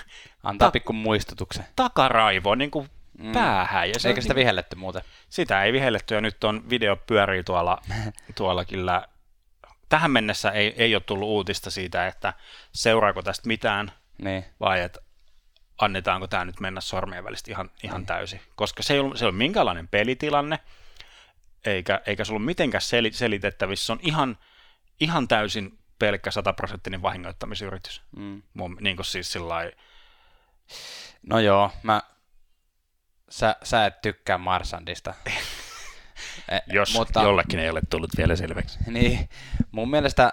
[0.43, 1.65] Antaa Ta- pikku muistutuksen.
[1.77, 2.89] takaraivo niin kuin
[3.21, 3.33] mm.
[3.33, 3.89] päähän.
[3.89, 5.03] Ja se Eikä sitä niin- vihelletty muuten.
[5.29, 7.79] Sitä ei vihelletty ja nyt on video pyörii tuolla,
[8.37, 9.09] tuolla kyllä.
[9.89, 12.35] Tähän mennessä ei, ei ole tullut uutista siitä, että
[12.73, 13.93] seuraako tästä mitään
[14.23, 14.45] Niin.
[14.61, 15.01] vai että
[15.81, 18.41] annetaanko tämä nyt mennä sormien välistä ihan, ihan täysin.
[18.57, 20.59] Koska se ei ollut, se ei ollut minkäänlainen pelitilanne,
[21.67, 23.87] eikä, eikä se ollut mitenkään sel, selitettävissä.
[23.87, 24.39] Se on ihan,
[25.01, 28.03] ihan täysin pelkkä sataprosenttinen vahingoittamisyritys.
[28.17, 28.43] Mm.
[28.55, 29.77] Mun, niin kuin siis sillä lailla-
[31.27, 32.03] No joo, mä...
[33.31, 35.15] Sä, sä et tykkää Marsandista.
[36.49, 37.23] Eh, jos mutta...
[37.23, 38.79] jollekin ei ole tullut vielä selväksi.
[38.87, 39.29] Niin,
[39.73, 40.33] mun mielestä,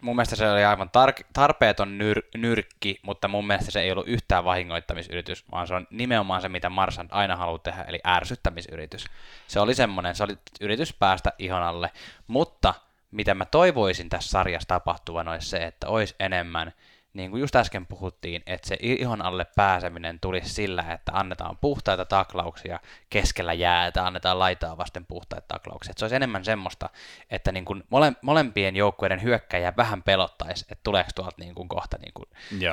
[0.00, 4.08] mun mielestä se oli aivan tar- tarpeeton nyr- nyrkki, mutta mun mielestä se ei ollut
[4.08, 9.04] yhtään vahingoittamisyritys, vaan se on nimenomaan se, mitä Marsand aina haluaa tehdä, eli ärsyttämisyritys.
[9.46, 11.90] Se oli semmoinen, se oli yritys päästä ihon alle,
[12.26, 12.74] mutta
[13.10, 16.72] mitä mä toivoisin tässä sarjassa tapahtuvan olisi se, että olisi enemmän,
[17.14, 22.04] niin kuin just äsken puhuttiin, että se ihon alle pääseminen tulisi sillä, että annetaan puhtaita
[22.04, 25.90] taklauksia keskellä jäätä, annetaan laitaa vasten puhtaita taklauksia.
[25.90, 26.90] Että se olisi enemmän semmoista,
[27.30, 31.96] että niin kuin mole, molempien joukkueiden hyökkäjä vähän pelottaisi, että tuleeko tuolta niin kuin kohta,
[31.98, 32.28] niin kuin,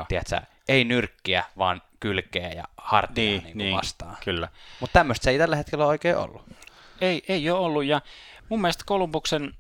[0.08, 4.18] tiedätkö, ei nyrkkiä, vaan kylkeä ja hartia niin, niin, niin vastaan.
[4.26, 4.48] Kyllä.
[4.80, 6.42] Mutta tämmöistä se ei tällä hetkellä ole oikein ollut.
[7.02, 8.02] Ei, ei ole ollut, ja
[8.50, 9.56] mun mielestä Kolumbuksen,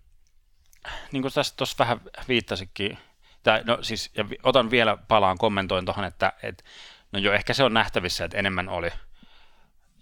[1.12, 2.98] niin kuin tässä tuossa vähän viittasikin,
[3.44, 6.64] tai no siis, ja otan vielä palaan, kommentoin tuohon, että, että
[7.12, 8.90] no jo ehkä se on nähtävissä, että enemmän oli,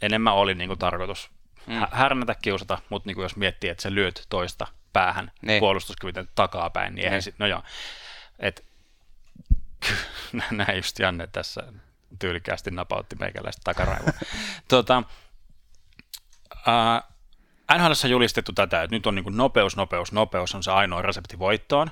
[0.01, 1.31] enemmän oli niin kuin tarkoitus
[1.67, 1.87] Mm.
[1.91, 5.59] härnätä, kiusata, mutta niin kuin jos miettii, että sä lyöt toista päähän Niin.
[5.59, 7.23] puolustuskyvytön takapäin, niin eihän Niin.
[7.23, 7.63] sit, no joo,
[8.39, 8.65] et,
[10.51, 11.63] näin just Janne tässä
[12.19, 14.13] tyylikkäästi napautti meikäläistä takaraivoa.
[14.67, 15.03] tota,
[16.59, 21.01] Uh, NHL on julistettu tätä, että nyt on niin nopeus, nopeus, nopeus on se ainoa
[21.01, 21.91] resepti voittoon.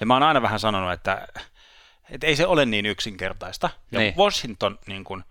[0.00, 1.28] Ja mä oon aina vähän sanonut, että,
[2.10, 3.70] että ei se ole niin yksinkertaista.
[3.92, 4.14] Ja Niin.
[4.16, 5.24] Washington niin kuin,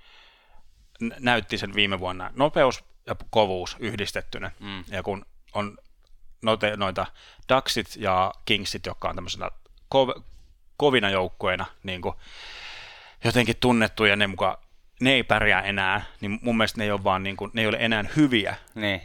[1.03, 2.32] n- näytti sen viime vuonna.
[2.36, 4.51] Nopeus ja kovuus yhdistettynä.
[4.59, 4.84] Mm.
[4.88, 5.78] Ja kun on
[6.41, 7.05] noite, noita
[7.55, 9.49] Ducksit ja Kingsit, jotka on tämmöisenä
[9.89, 10.09] kov,
[10.78, 12.15] kovina joukkoina niin kuin
[13.24, 14.57] jotenkin tunnettuja, ne mukaan
[15.01, 17.68] ne ei pärjää enää, niin mun mielestä ne ei ole, vaan niin kuin, ne ei
[17.68, 19.01] ole enää hyviä Niin.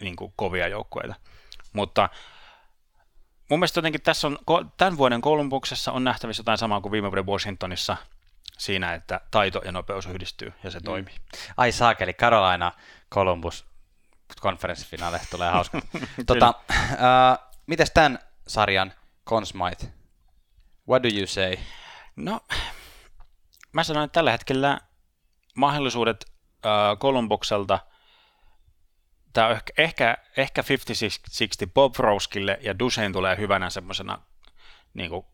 [0.00, 1.14] niin kuin kovia joukkueita.
[1.72, 2.08] Mutta
[3.48, 4.38] mun mielestä jotenkin tässä on,
[4.76, 7.96] tämän vuoden Columbuksessa on nähtävissä jotain samaa kuin viime vuoden Washingtonissa
[8.58, 11.14] siinä, että taito ja nopeus yhdistyy ja se toimii.
[11.56, 12.72] Ai saakeli, Carolina
[13.14, 13.66] Columbus
[14.40, 15.80] konferenssifinaale tulee hauska.
[16.26, 18.92] tota, äh, mites tämän sarjan
[19.26, 19.86] Conn Smythe?
[20.88, 21.56] What do you say?
[22.16, 22.40] No,
[23.72, 24.80] mä sanoin, että tällä hetkellä
[25.54, 26.24] mahdollisuudet
[26.66, 27.78] äh, Columbukselta,
[29.36, 30.64] tämä on ehkä, ehkä, ehkä 50-60
[31.74, 34.18] Bob Roskille ja Dusein tulee hyvänä semmoisena
[34.94, 35.26] niin kuin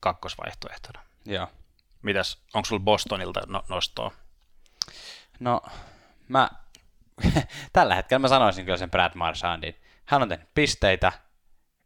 [0.00, 1.00] kakkosvaihtoehtona.
[1.24, 1.48] Joo.
[2.02, 4.10] Mitäs, onko sulla Bostonilta no- nostoa?
[5.40, 5.60] No,
[6.28, 6.50] mä
[7.72, 9.80] tällä hetkellä mä sanoisin kyllä sen Brad Marchandin.
[10.04, 11.12] Hän on tehnyt pisteitä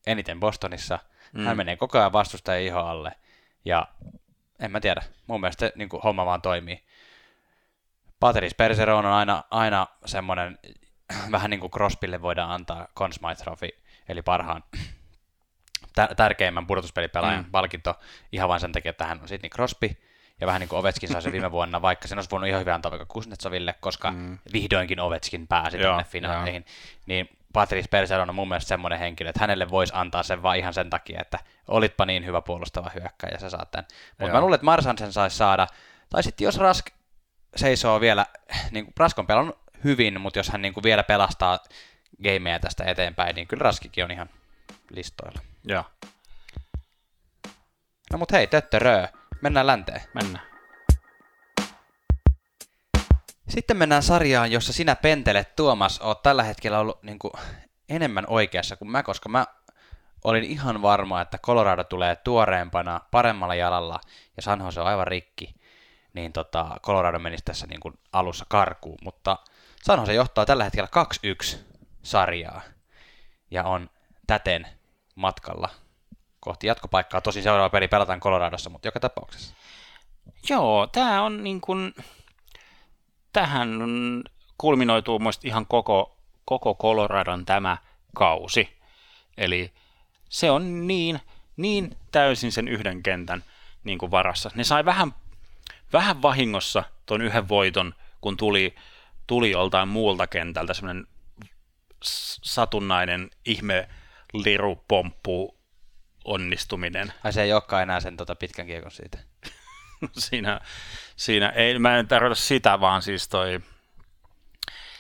[0.06, 0.98] eniten Bostonissa.
[1.32, 1.44] Mm.
[1.44, 3.12] Hän menee koko ajan vastustajan iho alle.
[3.64, 3.88] Ja
[4.58, 6.86] en mä tiedä, mun mielestä niin kuin homma vaan toimii.
[8.20, 10.58] Patrice Perseron on aina, aina semmoinen,
[11.32, 13.68] vähän niin kuin Crosbylle voidaan antaa Conn Smythe Trophy,
[14.08, 14.64] eli parhaan
[15.94, 17.50] tä- tärkeimmän pudotuspelipelaajan mm.
[17.50, 17.94] palkinto
[18.32, 19.90] ihan vain sen takia, että hän on Sidney Crosby,
[20.40, 22.74] ja vähän niin kuin Ovechkin sai sen viime vuonna, vaikka sen olisi voinut ihan hyvin
[22.74, 24.38] antaa vaikka Kuznetsoville, koska mm.
[24.52, 26.64] vihdoinkin Ovechkin pääsi tänne finaaleihin,
[27.06, 30.74] niin Patrice Perseron on mun mielestä semmoinen henkilö, että hänelle voisi antaa sen vaan ihan
[30.74, 31.38] sen takia, että
[31.68, 33.86] olitpa niin hyvä puolustava hyökkäjä ja sä saat tämän.
[34.18, 35.66] Mutta mä luulen, että Marsan sen saisi saada,
[36.10, 36.86] tai sitten jos Rask
[37.56, 38.26] seisoo vielä,
[38.70, 41.58] niin kuin Rask on pelannut hyvin, mutta jos hän niin kuin vielä pelastaa
[42.22, 44.28] gameja tästä eteenpäin, niin kyllä Raskikin on ihan
[44.90, 45.40] listoilla.
[45.64, 45.84] Joo,
[48.12, 49.08] No mut hei, töttörö,
[49.40, 50.00] mennään länteen.
[50.14, 50.46] mennään.
[53.48, 57.32] Sitten mennään sarjaan, jossa sinä pentelet, Tuomas, oot tällä hetkellä ollut niin kuin,
[57.88, 59.46] enemmän oikeassa kuin mä, koska mä
[60.24, 64.00] olin ihan varma, että Colorado tulee tuoreempana, paremmalla jalalla,
[64.36, 65.54] ja San Jose on aivan rikki,
[66.12, 69.36] niin tota, Colorado menisi tässä niin kuin alussa karkuun, mutta
[69.86, 70.88] San Jose johtaa tällä hetkellä
[71.54, 71.56] 2-1
[72.02, 72.60] sarjaa,
[73.50, 73.90] ja on
[74.26, 74.66] täten
[75.14, 75.68] matkalla
[76.40, 77.20] kohti jatkopaikkaa.
[77.20, 79.54] Tosin seuraava peli pelataan Coloradossa, mutta joka tapauksessa.
[80.50, 81.94] Joo, tämä on niin kuin,
[83.32, 83.68] tähän
[84.58, 87.76] kulminoituu muista ihan koko, koko Coloradon tämä
[88.14, 88.78] kausi.
[89.36, 89.72] Eli
[90.28, 91.20] se on niin,
[91.56, 93.44] niin täysin sen yhden kentän
[93.84, 94.50] niin kuin varassa.
[94.54, 95.14] Ne sai vähän,
[95.92, 98.74] vähän vahingossa tuon yhden voiton, kun tuli,
[99.26, 101.06] tuli joltain muulta kentältä semmoinen
[102.42, 103.88] satunnainen ihme
[104.32, 105.58] lirupomppu
[106.24, 107.12] onnistuminen.
[107.24, 109.18] Ai se ei olekaan enää sen tota pitkän kiekon siitä.
[110.28, 110.60] siinä,
[111.16, 113.60] siinä ei, mä en tarkoita sitä, vaan siis toi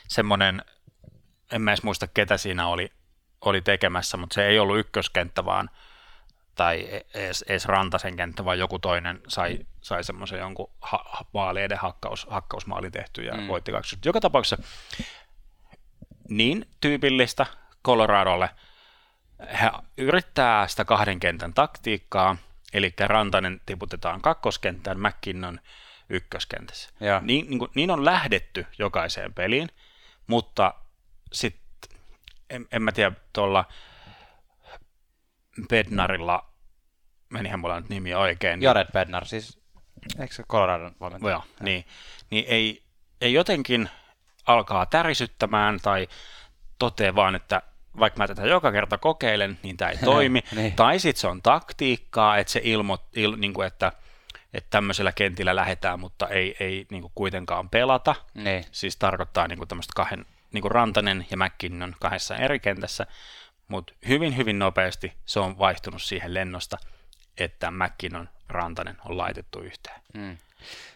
[0.08, 0.64] semmoinen,
[1.52, 2.92] en mä edes muista ketä siinä oli,
[3.40, 5.70] oli tekemässä, mutta se ei ollut ykköskenttä, vaan
[6.56, 12.26] tai edes, edes Rantasen kenttä, vaan joku toinen sai, sai semmoisen jonkun ha, vaaleiden hakkaus,
[12.30, 13.40] hakkausmaali tehty ja Mm.
[13.40, 13.48] mm.
[13.48, 14.08] voitti 20.
[14.08, 14.64] Joka tapauksessa
[16.28, 17.46] niin tyypillistä
[17.84, 18.50] Coloradolle.
[19.60, 22.36] He yrittää sitä kahden kentän taktiikkaa,
[22.72, 25.60] eli Rantanen tiputetaan kakkoskenttään, McKinnon
[26.08, 26.90] ykköskentässä.
[27.00, 27.20] Joo.
[27.22, 29.68] Niin, niin, kuin, niin on lähdetty jokaiseen peliin,
[30.26, 30.74] mutta
[31.32, 31.90] sitten
[32.50, 33.64] en, en mä tiedä, tuolla
[35.68, 36.48] Bednarilla,
[37.28, 38.62] menihän mulla nyt nimi oikein.
[38.62, 39.58] Jared Bednar, siis
[40.18, 41.32] eikö se Coloradon valmentaja?
[41.32, 41.84] Joo, niin,
[42.30, 42.82] niin ei,
[43.20, 43.90] ei jotenkin
[44.46, 46.08] alkaa tärisyttämään tai
[46.78, 47.62] toteaa vaan, että
[47.98, 50.42] vaikka mä tätä joka kerta kokeilen, niin tämä ei toimi.
[50.54, 50.72] Niin.
[50.72, 53.92] Tai sitten se on taktiikkaa, että se ilmo, il, niin kuin että,
[54.54, 58.14] että tämmöisellä kentillä lähdetään, mutta ei, ei niin kuin kuitenkaan pelata.
[58.34, 58.64] Niin.
[58.72, 63.06] Siis tarkoittaa niin kuin tämmöistä kahden, niin kuin Rantanen ja McKinnon kahdessa eri kentässä,
[63.68, 66.78] mutta hyvin hyvin nopeasti se on vaihtunut siihen lennosta,
[67.38, 70.00] että McKinnon Rantanen on laitettu yhteen.
[70.14, 70.38] Mm.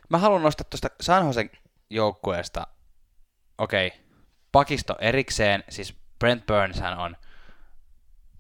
[0.08, 1.50] Mä haluan nostaa tuosta San Josen
[1.90, 2.66] joukkueesta,
[3.58, 3.98] okei, okay,
[4.52, 7.16] pakisto erikseen, siis Brent Burns on,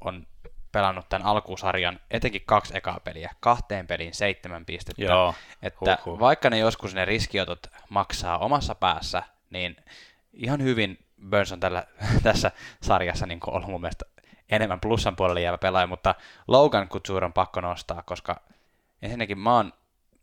[0.00, 0.26] on
[0.72, 5.04] pelannut tämän alkusarjan etenkin kaksi ekaa peliä, kahteen peliin seitsemän pistettä.
[5.04, 6.20] Joo, että huhhuh.
[6.20, 9.76] vaikka ne joskus ne riskiotot maksaa omassa päässä, niin
[10.32, 10.98] ihan hyvin
[11.30, 11.86] Burns on tällä,
[12.22, 12.50] tässä
[12.82, 14.04] sarjassa niin ollut mun mielestä
[14.50, 16.14] enemmän plussan puolelle jäävä pelaaja, mutta
[16.48, 18.40] Logan Couture on pakko nostaa, koska
[19.02, 19.72] ensinnäkin mä oon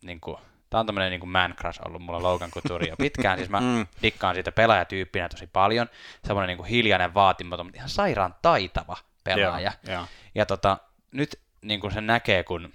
[0.01, 0.37] niin kuin,
[0.69, 3.87] tää on tämmönen niin man crush ollut mulla Logan Couture jo pitkään, siis mä Mm.
[4.01, 5.89] dikkaan siitä pelaajatyyppinä tosi paljon,
[6.25, 9.71] semmoinen niin kuin hiljainen vaatimaton, mutta ihan sairaan taitava pelaaja.
[9.83, 10.05] Joo, joo.
[10.35, 10.77] Ja tota,
[11.11, 12.73] nyt niin kuin sen näkee, kun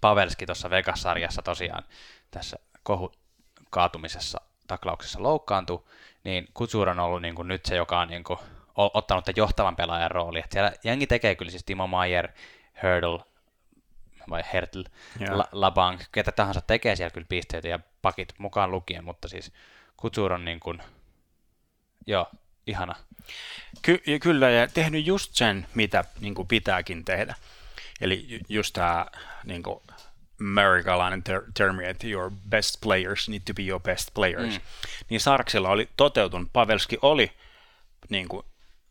[0.00, 1.84] Pavelski tuossa Vegas-sarjassa tosiaan
[2.30, 3.12] tässä kohu
[3.70, 5.84] kaatumisessa taklauksessa loukkaantui,
[6.24, 8.38] niin Kutsur on ollut niin kuin nyt se, joka on niin kuin
[8.76, 10.38] ottanut tämän johtavan pelaajan rooli.
[10.38, 12.28] Että siellä jengi tekee kyllä siis Timo Maier,
[12.82, 13.24] Hurdle,
[14.30, 14.82] vai Hertl,
[15.20, 15.38] Joo.
[15.38, 19.52] La, Labank, ketä tahansa tekee siellä kyllä pisteitä ja pakit mukaan lukien, mutta siis
[19.96, 20.82] Kutsur on niin kuin,
[22.06, 22.26] joo,
[22.66, 22.94] ihana.
[23.82, 27.34] Ky- ja kyllä, ja tehnyt just sen, mitä niin kuin pitääkin tehdä.
[28.00, 29.06] Eli ju- just tämä
[29.44, 29.80] niin kuin
[30.40, 34.54] amerikkalainen ter- termi, että your best players need to be your best players.
[34.54, 34.60] Mm.
[35.10, 36.48] Niin Sarksilla oli toteutunut.
[36.52, 37.32] Pavelski oli,
[38.08, 38.46] niin kuin,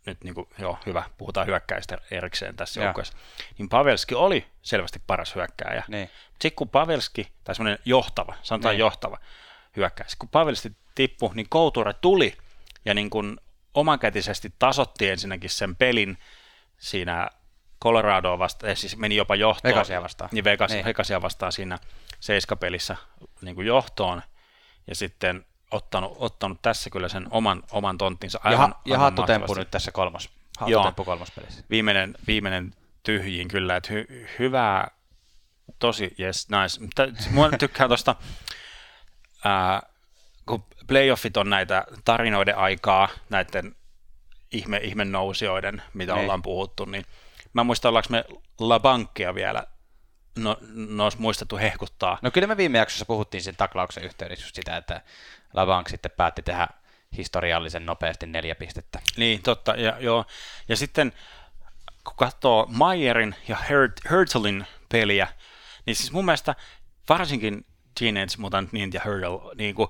[0.05, 3.17] nyt niin kuin, joo, hyvä, puhutaan hyökkäistä erikseen tässä joukkueessa.
[3.57, 5.83] Niin Pavelski oli selvästi paras hyökkääjä.
[5.87, 6.09] Niin.
[6.29, 8.79] Sitten kun Pavelski, tai semmoinen johtava, sanotaan Niin.
[8.79, 9.17] johtava
[9.75, 12.37] hyökkäys, kun Pavelski tippui, niin Koutura tuli
[12.85, 13.37] ja niin kuin
[13.73, 16.17] omakätisesti tasotti ensinnäkin sen pelin
[16.77, 17.29] siinä
[17.83, 19.73] Coloradoa vastaan, eh, siis meni jopa johtoon.
[19.73, 20.29] Vegasia vastaan.
[20.33, 20.85] Niin, Vegas, niin.
[20.85, 21.79] Vegasia vastaan siinä
[22.19, 22.95] seiskapelissä
[23.41, 24.21] niin kuin johtoon
[24.87, 29.53] ja sitten ottanut, ottanut tässä kyllä sen oman, oman tonttinsa Ja, aivan, ha- ja hattutemppu
[29.53, 30.79] nyt tässä kolmos, Joo.
[30.79, 31.63] hattutemppu kolmospelissä.
[31.69, 34.91] viimeinen, viimeinen tyhjiin kyllä, että hy, hyvää,
[35.79, 36.81] tosi yes, nice.
[36.81, 38.15] Mutta mua tykkää tuosta,
[40.45, 43.75] kun playoffit on näitä tarinoiden aikaa, näiden
[44.51, 46.23] ihme, ihme nousijoiden, mitä Niin.
[46.23, 47.05] ollaan puhuttu, niin
[47.53, 48.25] mä en muista, ollaanko me
[48.59, 49.67] La Bankia vielä
[50.35, 52.17] no, no olisi muistettu hehkuttaa.
[52.21, 55.01] No kyllä me viime jaksossa puhuttiin sen taklauksen yhteydessä just sitä, että
[55.55, 56.67] Labank sitten päätti tehdä
[57.17, 58.99] historiallisen nopeasti neljä pistettä.
[59.17, 59.71] Niin, totta.
[59.71, 60.25] Ja, joo.
[60.69, 61.13] ja sitten
[62.03, 65.27] kun katsoo Mayerin ja Hurt, Hurtlin peliä,
[65.85, 66.55] niin siis mun mielestä
[67.09, 67.65] varsinkin
[67.99, 69.89] Teenage Mutant Ninja Hurdle, niin kuin,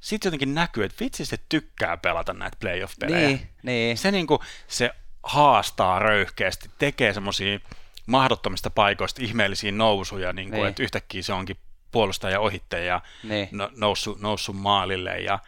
[0.00, 3.28] sitten jotenkin näkyy, että vitsi se tykkää pelata näitä playoff-pelejä.
[3.28, 3.98] Niin, niin.
[3.98, 4.90] Se, niin kuin, se
[5.22, 7.58] haastaa röyhkeästi, tekee semmoisia
[8.06, 10.68] mahdottomista paikoista ihmeellisiä nousuja, niin kuin, Niin.
[10.68, 11.56] että yhtäkkiä se onkin
[11.92, 13.48] puolustaja ohitte ja Niin.
[13.52, 15.20] no, noussut, noussut maalille.
[15.20, 15.38] Ja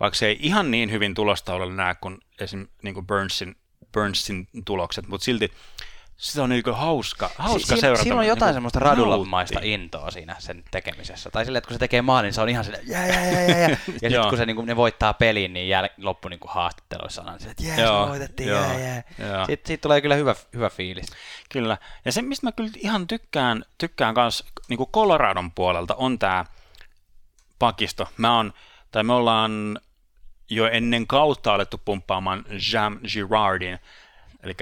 [0.00, 2.66] vaikka se ei ihan niin hyvin tulostaululla näe kuin esim.
[2.82, 3.56] Niin kuin Burnsin,
[3.92, 5.52] Burnsin tulokset, mutta silti
[6.22, 8.02] sitä on niin kuin hauska, hauska Si- seurata.
[8.02, 11.30] Siinä on jotain niin semmoista radulamaista intoa siinä sen tekemisessä.
[11.30, 13.48] Tai silleen, että kun se tekee maalin, niin se on ihan silleen, jää, jää, jää,
[13.48, 13.68] jää.
[14.02, 17.22] Ja sitten kun se, niin kun ne voittaa pelin, niin jäl, loppu niin kuin haastatteluissa
[17.22, 19.02] on silleen, että jää, se voitettiin, jää, jää.
[19.18, 19.46] joo.
[19.46, 21.06] Sitten siitä tulee kyllä hyvä, hyvä fiilis.
[21.48, 21.78] Kyllä.
[22.04, 26.44] Ja se, mistä mä kyllä ihan tykkään, tykkään kans niin kuin Coloradon puolelta, on tämä
[27.58, 28.08] pakisto.
[28.16, 28.52] Mä on,
[28.90, 29.78] tai me ollaan
[30.50, 33.78] jo ennen kautta alettu pumppaamaan Jam Girardin,
[34.42, 34.54] eli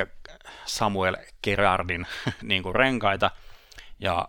[0.64, 2.06] Samuel Gerardin
[2.42, 3.30] niin kuin renkaita,
[3.98, 4.28] ja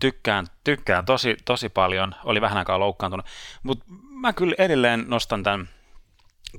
[0.00, 3.26] tykkään, tykkään tosi, tosi paljon, oli vähän aikaa loukkaantunut,
[3.62, 5.68] mutta mä kyllä edelleen nostan tämän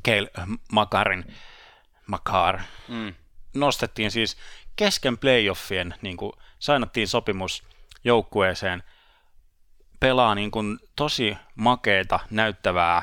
[0.03, 0.27] Keil
[0.71, 1.35] Makarin,
[2.07, 3.13] Makar, Mm.
[3.53, 4.37] nostettiin siis
[4.75, 7.63] kesken playoffien, niin kuin sainattiin sopimus
[8.03, 8.83] joukkueeseen,
[9.99, 13.01] pelaa niin kuin tosi makeeta, näyttävää,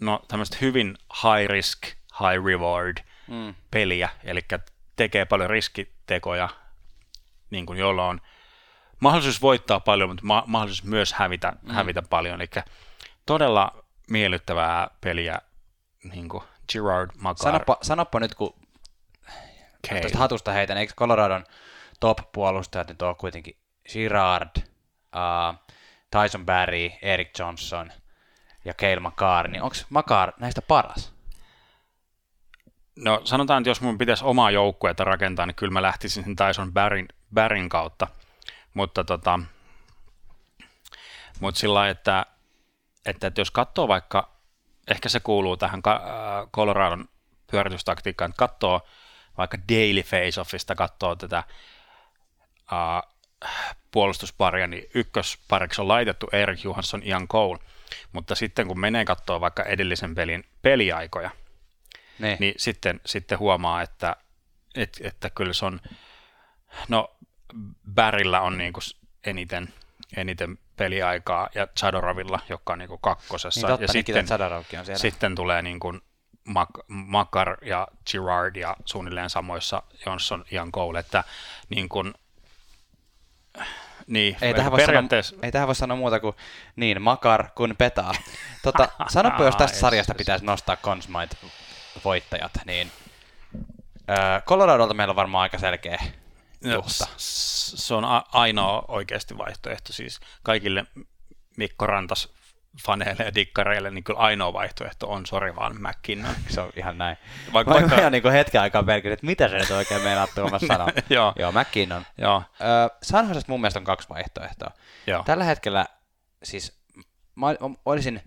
[0.00, 1.86] no tämmöistä hyvin high risk,
[2.20, 2.98] high reward
[3.28, 3.54] Mm.
[3.70, 4.40] peliä, eli
[4.96, 6.48] tekee paljon riskitekoja,
[7.50, 8.20] niin kuin jolla on
[9.00, 11.70] mahdollisuus voittaa paljon, mutta ma- mahdollisuus myös hävitä, mm.
[11.70, 12.50] hävitä paljon, eli
[13.26, 15.38] todella miellyttävää peliä,
[16.04, 17.42] niin kuin Gerard Makar.
[17.42, 18.54] Sanoppa, sanoppa nyt, kun
[20.00, 21.44] tuosta hatusta heitän, eikö Coloradon
[22.00, 23.56] top-puolustajat nyt ole kuitenkin
[23.92, 25.58] Girard, uh,
[26.10, 27.92] Tyson Barry, Eric Johnson
[28.64, 31.15] ja Cale Makar, niin onko Makar näistä paras?
[32.96, 36.72] No sanotaan, että jos mun pitäisi omaa joukkuetta rakentaa, niin kyllä mä lähtisin sen Tyson
[36.72, 38.06] Barryn, Barryn kautta.
[38.74, 39.40] Mutta tota,
[41.40, 42.26] mutta sillä että,
[43.06, 44.30] että, että jos katsoo vaikka,
[44.88, 46.00] ehkä se kuuluu tähän äh,
[46.52, 47.08] Coloradon
[47.50, 48.80] pyöritystaktiikkaan, että katsoo
[49.38, 51.44] vaikka Daily Face-Offista, katsoo tätä
[52.72, 53.02] äh,
[53.90, 57.58] puolustusparia, niin ykköspariksi on laitettu Erik Johansson, Ian Cole,
[58.12, 61.30] mutta sitten kun menee katsoo vaikka edellisen pelin peliaikoja,
[62.18, 62.36] Niin.
[62.40, 64.16] niin sitten, sitten huomaa, että,
[64.74, 65.80] että, että kyllä se on,
[66.88, 67.16] no
[67.94, 68.82] Bärillä on niin kuin
[69.24, 69.68] eniten,
[70.16, 73.60] eniten peliaikaa ja Chadoravilla, joka on niin kuin kakkosessa.
[73.60, 74.26] Niin totta, ja sitten,
[74.78, 74.98] on siellä.
[74.98, 76.00] sitten tulee niin kuin
[76.48, 81.24] Mak- Makar ja Girard ja suunnilleen samoissa Johnson ja Cole, että
[81.68, 82.14] niin kuin,
[84.06, 86.36] niin, Ei tähän, voi periaatteessa, sanoa, ei tähän voi sanoa muuta kuin
[86.76, 88.12] niin, makar kuin petaa.
[88.62, 91.36] Tota, sanoppa, jos tästä sarjasta pitäisi nostaa Consmite
[92.04, 92.90] voittajat, niin
[94.46, 95.98] Coloradolta meillä on varmaan aika selkeä
[96.64, 96.84] No,
[97.16, 99.92] se on a- ainoa oikeasti vaihtoehto.
[99.92, 100.84] Siis kaikille
[101.56, 102.28] Mikko Rantas
[102.86, 106.34] faneille ja dikkareille, niin kyllä ainoa vaihtoehto on sori vaan McKinnon.
[106.48, 107.16] Se on ihan näin.
[107.52, 110.62] Vaikka- Mä vaikka- ihan niin hetken aikaa pelkäsin, että mitä se nyt oikein meinaa Tuomas
[110.68, 110.88] sanoa.
[111.10, 111.32] Joo.
[111.38, 112.06] Joo, McKinnon.
[112.18, 114.70] Joo, Öö, San mun mielestä on kaksi vaihtoehtoa.
[115.06, 115.22] joo.
[115.22, 115.86] Tällä hetkellä
[116.42, 116.80] siis
[117.34, 117.46] mä
[117.84, 118.22] olisin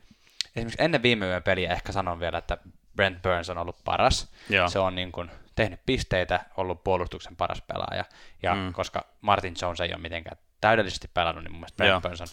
[0.55, 2.57] esimerkiksi ennen viime yön peliä ehkä sanon vielä, että
[2.99, 4.31] Brent Burns on ollut paras.
[4.49, 4.69] Joo.
[4.69, 8.05] Se on niin kuin tehnyt pisteitä, ollut puolustuksen paras pelaaja.
[8.43, 8.73] Ja mm.
[8.73, 12.01] koska Martin Jones ei ole mitenkään täydellisesti pelannut, niin mun mielestä Brent Joo.
[12.01, 12.27] Burns on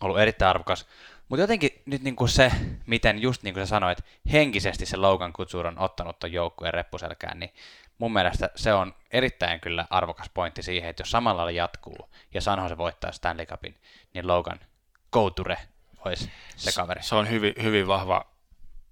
[0.00, 0.86] ollut erittäin arvokas.
[1.28, 2.52] Mutta jotenkin nyt niin kuin se,
[2.86, 3.98] miten just niin kuin sä sanoit,
[4.32, 7.50] henkisesti se Logan Couture on ottanut ton joukkueen reppuselkään, niin
[7.98, 12.40] mun mielestä se on erittäin kyllä arvokas pointti siihen, että jos samalla lailla jatkuu ja
[12.40, 13.76] San Jose voittaa Stanley Cupin,
[14.14, 14.60] niin Logan
[15.12, 15.56] Couture
[16.04, 17.02] olisi se kaveri.
[17.02, 18.35] Se on hyvin, hyvin vahva.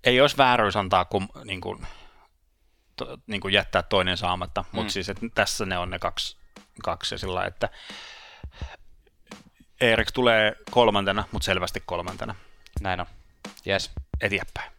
[0.04, 1.86] Ei olisi vääryys antaa kun, niin kuin,
[2.96, 4.68] to, niin kuin jättää toinen saamatta, mm.
[4.72, 6.36] mutta siis että tässä ne on ne kaksi,
[6.82, 7.68] kaksi ja sillä että
[9.80, 12.34] Eeriks tulee kolmantena, mutta selvästi kolmantena
[12.80, 13.06] Näin on.
[13.66, 13.90] Yes.
[14.20, 14.70] eteenpäin.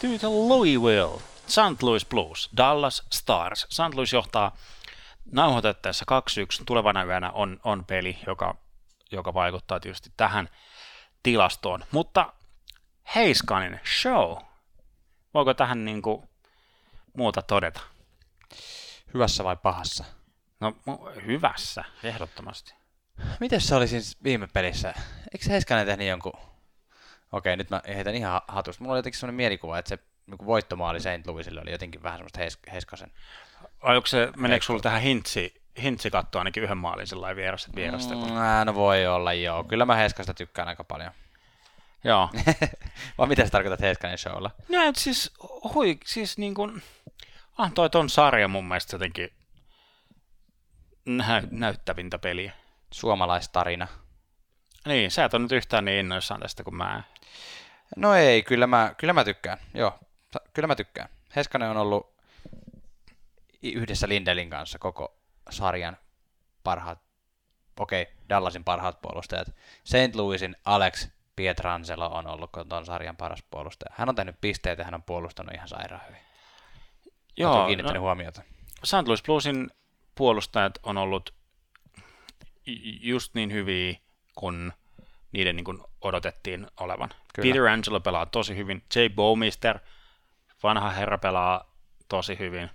[0.00, 1.82] To the Louisville, St.
[1.82, 3.66] Louis Blues, Dallas Stars.
[3.70, 3.94] St.
[3.94, 4.56] Louis johtaa
[5.32, 6.04] nauhoitettaessa
[6.60, 6.62] 2-1.
[6.66, 8.56] Tulevana yönä on, on peli, joka,
[9.12, 10.48] joka vaikuttaa tietysti tähän
[11.26, 11.84] tilastoon.
[11.90, 12.32] Mutta
[13.14, 14.36] Heiskanen, show.
[15.34, 16.28] Voiko tähän niin kuin
[17.16, 17.80] muuta todeta?
[19.14, 20.04] Hyvässä vai pahassa?
[20.60, 20.76] No
[21.26, 22.74] hyvässä, ehdottomasti.
[23.40, 24.94] Miten se oli siis viime pelissä?
[25.34, 26.32] Eikö Heiskanen tehnyt jonkun...
[27.32, 28.82] Okei, nyt mä heitän ihan hatusta.
[28.82, 31.26] Mulla oli jotenkin sellainen mielikuva, että se niin voittomaali St.
[31.26, 33.12] Louisille oli jotenkin vähän semmoista Heis- Heiskasen.
[33.82, 38.14] Vai onko se, meneekö sulla tähän hintsi, hintsi katsoa ainakin yhden maalin sellainen vierasta vierasta?
[38.14, 38.20] Mm.
[38.64, 39.64] No voi olla, joo.
[39.64, 41.12] Kyllä mä Heiskasta tykkään aika paljon.
[42.04, 42.30] Joo.
[43.18, 44.50] Vai mitä sä tarkoitat Heiskanen showlla?
[44.68, 45.34] Näin, siis,
[45.74, 46.82] hui, siis niin kuin,
[47.58, 49.32] antoi ton sarja mun mielestä jotenkin
[51.06, 52.52] nä- näyttävintä peliä.
[52.90, 53.88] Suomalaistarina.
[54.86, 57.02] Niin, sä et ole nyt yhtään niin innoissaan tästä kuin mä.
[57.96, 59.58] No ei, kyllä mä, kyllä mä tykkään.
[59.74, 59.98] Joo,
[60.52, 61.08] kyllä mä tykkään.
[61.36, 62.16] Heiskanen on ollut
[63.62, 65.16] yhdessä Lindelin kanssa koko
[65.50, 65.96] sarjan
[66.64, 66.98] parhaat,
[67.80, 69.48] okei, Dallasin parhaat puolustajat.
[69.84, 70.14] St.
[70.14, 73.94] Louisin Alex Pietrangelo on ollut tuon sarjan paras puolustaja.
[73.98, 76.20] Hän on tehnyt pisteitä ja hän on puolustanut ihan sairaan hyvin.
[77.36, 78.42] Joo, kiinnittänyt no, huomiota.
[78.84, 79.06] St.
[79.06, 79.70] Louis Bluesin
[80.14, 81.34] puolustajat on ollut
[83.00, 83.94] just niin hyviä
[84.34, 84.72] kuin
[85.32, 87.08] niiden niin kuin odotettiin olevan.
[87.34, 87.48] Kyllä.
[87.48, 88.82] Peter Angelo pelaa tosi hyvin.
[88.94, 89.78] Jay Bowmister,
[90.62, 91.74] vanha herra, pelaa
[92.08, 92.70] tosi hyvin.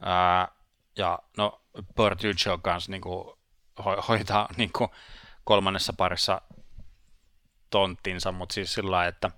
[0.00, 0.48] Ää,
[0.96, 1.60] ja no,
[1.94, 3.36] Bertuccio kanssa niin kuin,
[3.80, 4.90] ho- hoitaa niin kuin,
[5.44, 6.42] kolmannessa parissa
[7.70, 9.30] tonttinsa, mutta siis sillä lailla, että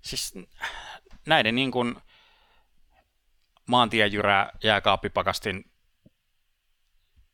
[0.00, 0.34] siis
[1.26, 1.96] näiden niin kuin,
[3.66, 5.70] maantiejyrä, jääkaappipakastin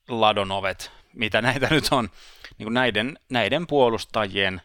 [0.09, 2.11] ladonovet, mitä näitä nyt on,
[2.59, 4.63] niin kuin näiden, näiden puolustajien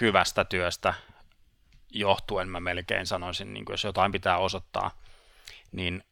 [0.00, 0.94] hyvästä työstä
[1.90, 4.90] johtuen mä melkein sanoisin, niin kuin jos jotain pitää osoittaa,
[5.72, 6.04] niin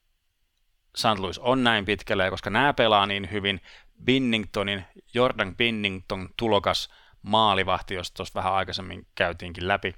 [0.97, 1.19] St.
[1.19, 3.61] Louis on näin pitkälle, ja koska nämä pelaa niin hyvin,
[4.05, 4.85] Binningtonin,
[5.15, 6.91] Jordan Binnington tulokas
[7.23, 9.95] maalivahti, josta tuossa vähän aikaisemmin käytiinkin läpi,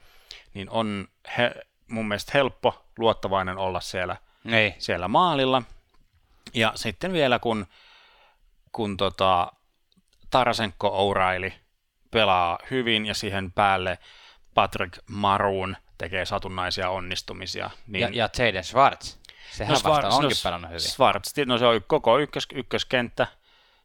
[0.54, 1.54] niin on he,
[1.88, 4.16] mun mielestä helppo, luottavainen olla siellä
[4.52, 5.62] Ei, siellä maalilla.
[6.54, 7.66] Ja sitten vielä kun,
[8.72, 9.52] kun tota,
[10.30, 11.52] Tarasenko O'Reilly
[12.10, 13.98] pelaa hyvin ja siihen päälle
[14.54, 17.70] Patrick Maroon tekee satunnaisia onnistumisia.
[17.86, 19.16] Niin ja, ja Jaden Schwartz.
[19.54, 20.80] Sehän no, vasta Schwarz- onkin no, pelannut hyvin.
[20.80, 23.26] Schwarz, no se on koko ykkös, ykköskenttä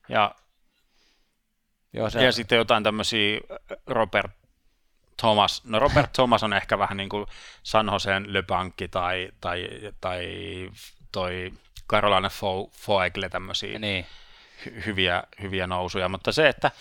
[0.09, 0.35] ja,
[1.93, 3.39] Joo, se, ja sitten jotain tämmöisiä
[3.87, 4.31] Robert
[5.17, 5.63] Thomas.
[5.65, 7.25] No Robert Thomas on ehkä vähän niin kuin
[7.63, 9.69] San Joseen Le Banque tai, tai,
[10.01, 10.25] tai
[11.11, 11.53] toi
[11.89, 14.05] Carolina Fo- Foegle tämmöisiä niin.
[14.65, 16.71] hy- hyviä, hyviä nousuja, mutta se, että.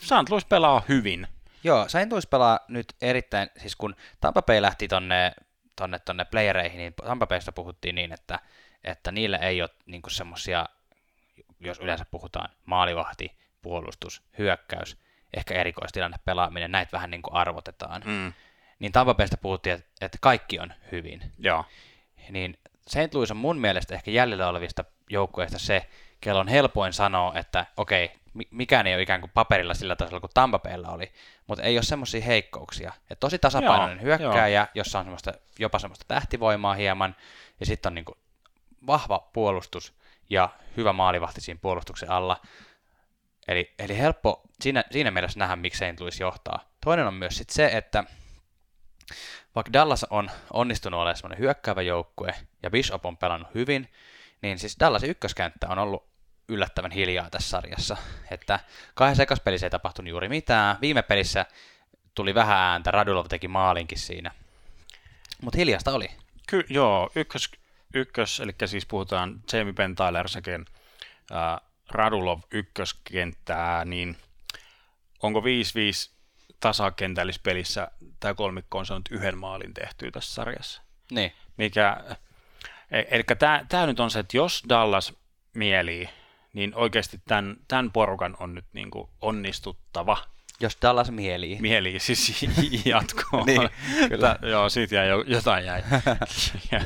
[0.00, 0.30] St.
[0.30, 1.28] Louis pelaa hyvin.
[1.64, 5.32] Joo, Saint Louis pelaa nyt erittäin, siis kun Tampa Bay lähti tonne,
[5.78, 8.38] tonne, tonne playereihin, niin Tampa Baysta puhuttiin niin, että,
[8.84, 10.66] että niillä ei ole niin semmoisia,
[11.60, 14.96] jos yleensä puhutaan maalivahti, puolustus, hyökkäys,
[15.36, 18.02] ehkä erikoistilanne, pelaaminen, näitä vähän niin kuin arvotetaan.
[18.04, 18.32] Mm.
[18.78, 21.32] Niin Tampa Baysta puhuttiin, että, että kaikki on hyvin.
[21.38, 21.64] Joo.
[22.30, 22.58] Niin
[22.88, 23.14] St.
[23.14, 25.88] Louis on mun mielestä ehkä jäljellä olevista joukkueista se,
[26.20, 28.12] kello on helpoin sanoa, että okei, mi-
[28.50, 31.12] mikään ei ole ikään kuin paperilla sillä tasolla kuin Tampa Baylla oli,
[31.46, 32.92] mutta ei ole semmoisia heikkouksia.
[33.10, 37.16] Et tosi tasapainoinen Joo, hyökkääjä, jossa on semmoista, jopa semmoista tähtivoimaa hieman,
[37.60, 38.18] ja sitten on niin kuin
[38.86, 39.94] vahva puolustus
[40.30, 42.40] ja hyvä maalivahti siinä puolustuksen alla.
[43.48, 45.84] Eli, eli helppo siinä, siinä mielessä nähdä, miksi.
[46.00, 46.60] Louis johtaa.
[46.84, 48.04] Toinen on myös sit se, että
[49.54, 53.92] vaikka Dallas on onnistunut olemaan semmoinen hyökkäävä joukkue ja Bishop on pelannut hyvin,
[54.42, 56.07] niin siis Dallasin ykköskenttä on ollut
[56.48, 57.96] yllättävän hiljaa tässä sarjassa.
[58.30, 58.60] Että
[58.94, 60.76] kahdessa ekas pelissä ei tapahtunut juuri mitään.
[60.80, 61.46] Viime pelissä
[62.14, 64.30] tuli vähän ääntä, Radulov teki maalinkin siinä.
[65.42, 66.10] Mutta hiljasta oli.
[66.48, 67.50] Ky- joo, ykkös,
[67.94, 70.64] ykkös, eli siis puhutaan Jamie Ben Tyler sekin,
[71.30, 74.16] ää, Radulov ykköskenttää, niin
[75.22, 75.44] onko 5-5
[76.60, 77.90] tasakentällispelissä
[78.20, 80.82] tämä kolmikko on saanut yhden maalin tehtyä tässä sarjassa?
[81.10, 81.32] Niin.
[81.56, 82.04] Mikä,
[82.90, 83.24] e- eli
[83.68, 85.14] tämä nyt on se, että jos Dallas
[85.54, 86.08] mielii,
[86.52, 90.16] niin oikeasti tämän, tämän porukan on nyt niin kuin onnistuttava.
[90.60, 91.58] Jos Dallas mielii.
[91.60, 92.42] Mielii, siis
[92.84, 93.44] jatkoa.
[93.44, 93.70] Niin,
[94.08, 94.36] kyllä.
[94.40, 95.82] Tää- joo, siitä jäi, jo- jotain jäi,
[96.72, 96.82] jäi,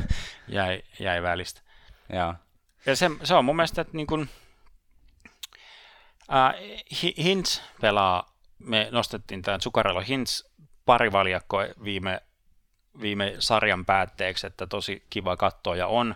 [0.48, 1.60] jäi, jäi välistä.
[2.12, 2.34] Joo.
[2.86, 4.28] Ja se, se on mun mielestä, että niin kuin,
[6.28, 6.54] ää,
[7.02, 10.44] Hi- Hintz pelaa, me nostettiin tämän Zuccarello Hintz
[10.84, 12.20] parivaljakko viime,
[13.00, 16.14] viime sarjan päätteeksi, että tosi kiva katsoa ja on,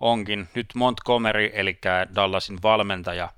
[0.00, 0.48] onkin.
[0.54, 1.78] Nyt Montgomery, eli
[2.14, 3.28] Dallasin valmentaja,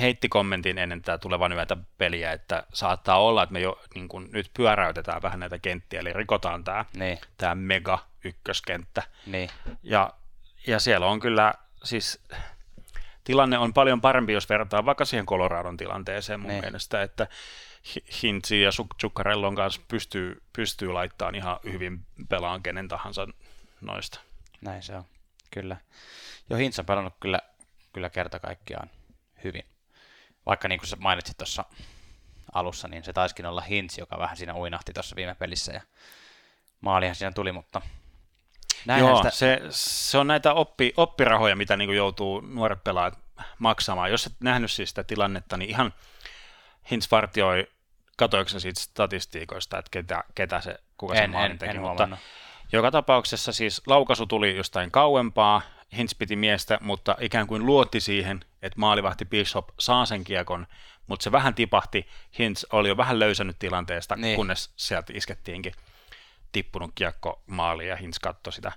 [0.00, 4.28] heitti kommentin ennen tätä tulevan yötä peliä, että saattaa olla, että me jo niin kuin,
[4.32, 7.18] nyt pyöräytetään vähän näitä kenttiä, eli rikotaan tämä, Niin.
[7.36, 9.02] tämä mega ykköskenttä.
[9.26, 9.50] Niin.
[9.82, 10.12] Ja,
[10.66, 11.54] ja siellä on kyllä,
[11.84, 12.22] siis
[13.24, 16.64] tilanne on paljon parempi, jos vertaa vaikka siihen Coloradon tilanteeseen mun Niin.
[16.64, 17.26] mielestä, että
[17.94, 23.26] Hi- Hintzi ja Zuccarellon kanssa pystyy, pystyy laittamaan ihan hyvin pelaan kenen tahansa
[23.80, 24.20] noista.
[24.60, 25.04] Näin se on.
[25.50, 25.76] Kyllä.
[26.50, 27.40] Jo Hintz on pelannut kyllä,
[27.92, 28.90] kyllä kerta kaikkiaan
[29.44, 29.64] hyvin.
[30.46, 31.64] Vaikka niin kuin sä mainitsit tuossa
[32.52, 35.80] alussa, niin se taiskin olla Hintz, joka vähän siinä uinahti tuossa viime pelissä ja
[36.80, 37.82] maalihan siinä tuli, mutta
[38.86, 43.18] näinhän Joo, sitä, se, se on näitä oppi, oppirahoja, mitä niin joutuu nuoret pelaajat
[43.58, 44.10] maksamaan.
[44.10, 45.94] Jos et nähnyt siis sitä tilannetta, niin ihan
[46.90, 47.68] Hintz vartioi,
[48.16, 51.88] katoiko siitä statistiikoista, että ketä, ketä se, kuka se en, maalin en, teki, en mutta
[51.88, 52.18] huomannut.
[52.72, 55.62] Joka tapauksessa siis laukaisu tuli jostain kauempaa,
[55.96, 60.66] Hintz piti miestä, mutta ikään kuin luotti siihen, että maalivahti Bishop saa sen kiekon,
[61.06, 62.08] mutta se vähän tipahti,
[62.38, 64.22] Hintz oli jo vähän löysännyt tilanteesta, Niin.
[64.22, 64.36] niin.
[64.36, 65.72] kunnes sieltä iskettiinkin
[66.52, 68.72] tippunut kiekko maaliin ja Hintz katsoi sitä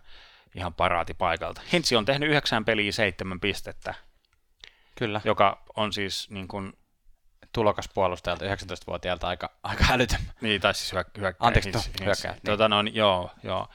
[0.56, 1.62] ihan paraati paikalta.
[1.74, 3.94] Hintz on tehnyt yhdeksän peliä seitsemän pistettä,
[4.98, 6.74] Kyllä, joka on siis niin kuin,
[7.54, 10.20] tulokas puolustajalta 19-vuotiaalta aika, aika älytön.
[10.42, 11.48] niin tai siis hyök, hyökkäjä.
[11.48, 12.06] Anteeksi, Hintz- tuo, Hintz.
[12.06, 12.42] hyökkäjä, niin.
[12.46, 13.68] Tota, no, niin, joo, joo.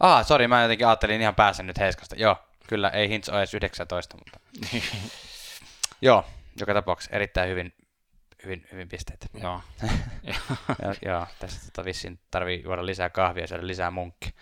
[0.00, 2.16] Ah, sori, mä jotenkin ajattelin ihan pääsen nyt Heiskasta.
[2.16, 2.36] Joo,
[2.68, 4.40] kyllä, ei Hintz ole edes 19, mutta
[6.02, 6.24] joo,
[6.60, 7.74] joka tapauksessa erittäin hyvin,
[8.44, 9.26] hyvin, hyvin pisteitä.
[9.42, 9.60] joo.
[10.82, 14.34] ja, joo, tässä tota vissiin tarvii juoda lisää kahvia ja syödä lisää munkki.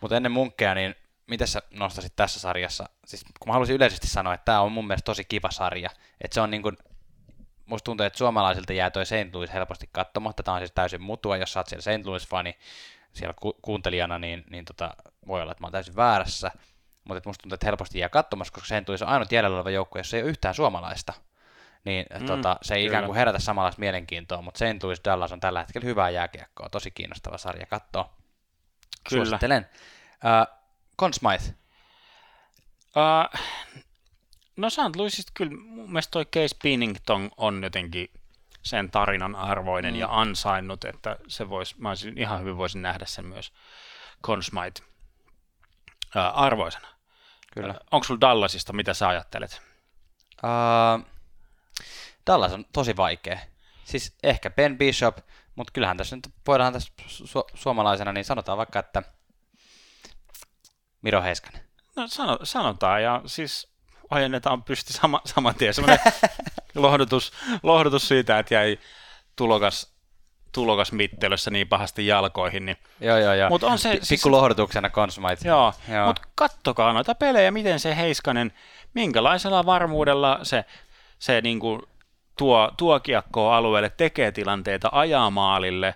[0.00, 0.94] Mutta ennen munkkeja, niin
[1.26, 2.88] mitä sä nostasit tässä sarjassa?
[3.06, 5.90] Siis kun mä haluaisin yleisesti sanoa, että tämä on mun mielestä tosi kiva sarja.
[6.20, 6.76] Että se on niin kuin,
[7.72, 9.34] musta tuntuu, että suomalaisilta jää toi St.
[9.34, 10.42] Louis helposti katsomatta.
[10.42, 12.06] Tämä on siis täysin mutua, jos sä oot siellä St.
[12.06, 12.58] Louis-fani
[13.12, 14.90] siellä ku- kuuntelijana, niin, niin tota,
[15.26, 16.50] voi olla, että mä oon täysin väärässä.
[17.04, 18.88] Mutta musta tuntuu, että helposti jää katsomassa, koska St.
[18.88, 21.12] Louis on ainut jäljellä oleva joukkue, jossa ei ole yhtään suomalaista.
[21.84, 22.90] Niin mm, tota, se ei kyllä.
[22.90, 24.82] ikään kuin herätä samanlaista mielenkiintoa, mutta St.
[24.82, 28.14] Louis Dallas on tällä hetkellä hyvää jääkiekkoa, tosi kiinnostava sarja katsoa.
[29.08, 29.24] Kyllä.
[29.24, 29.68] Suosittelen.
[30.12, 30.56] Uh,
[30.98, 31.54] Conn Smythe.
[32.96, 33.40] Uh,
[34.56, 34.96] no St.
[34.96, 38.10] Louisista kyllä mun mielestä toi Case Pennington on jotenkin
[38.62, 40.00] sen tarinan arvoinen mm.
[40.00, 43.52] ja ansainnut, että se vois, mä olisin, ihan hyvin voisin nähdä sen myös
[46.16, 46.88] uh, arvoisena.
[47.54, 47.74] Kyllä.
[47.90, 49.62] Onko sulla Dallasista, mitä sä ajattelet?
[50.42, 51.06] Uh,
[52.26, 53.38] Dallas on tosi vaikea.
[53.84, 55.18] Siis ehkä Ben Bishop,
[55.54, 59.02] mutta kyllähän tässä nyt voidaan tässä su- suomalaisena, niin sanotaan vaikka, että
[61.02, 61.62] Miro Heiskanen.
[61.96, 63.71] No sano, sanotaan, ja siis
[64.12, 65.74] ojennetaan pysti sama, saman tien.
[65.74, 65.98] Semmoinen
[66.74, 67.32] lohdutus,
[67.62, 68.78] lohdutus siitä, että jäi
[69.36, 69.92] tulokas,
[70.52, 73.48] tulokas mittelössä niin pahasti jalkoihin, niin Joo, joo, joo.
[73.48, 75.48] Mut on se- siis- Pikku lohdutuksena Conn Smythe.
[75.48, 76.06] Joo, Joo.
[76.06, 78.52] Mutta kattokaa noita pelejä, miten se Heiskanen,
[78.94, 80.64] minkälaisella varmuudella se,
[81.18, 81.82] se niinku
[82.38, 85.94] tuo, tuo kiekkoa alueelle, tekee tilanteita, ajaa maalille.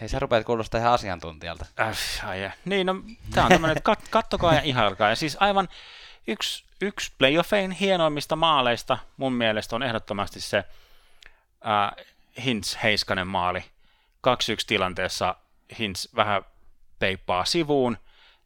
[0.00, 1.66] Hei, sä rupeat kuulostaa ihan asiantuntijalta.
[1.80, 2.94] Äh, ai, niin, no,
[3.34, 5.08] tämä on tämmöinen, että kat, kattokaa ja ihailkaa.
[5.08, 5.68] Ja siis aivan
[6.26, 12.06] yksi, yksi playoffein hienoimmista maaleista mun mielestä on ehdottomasti se äh,
[12.38, 13.64] Hintz-Heiskanen maali.
[14.28, 14.30] 2-1
[14.66, 15.34] tilanteessa
[15.78, 16.42] Hintz vähän
[16.98, 17.98] peippaa sivuun,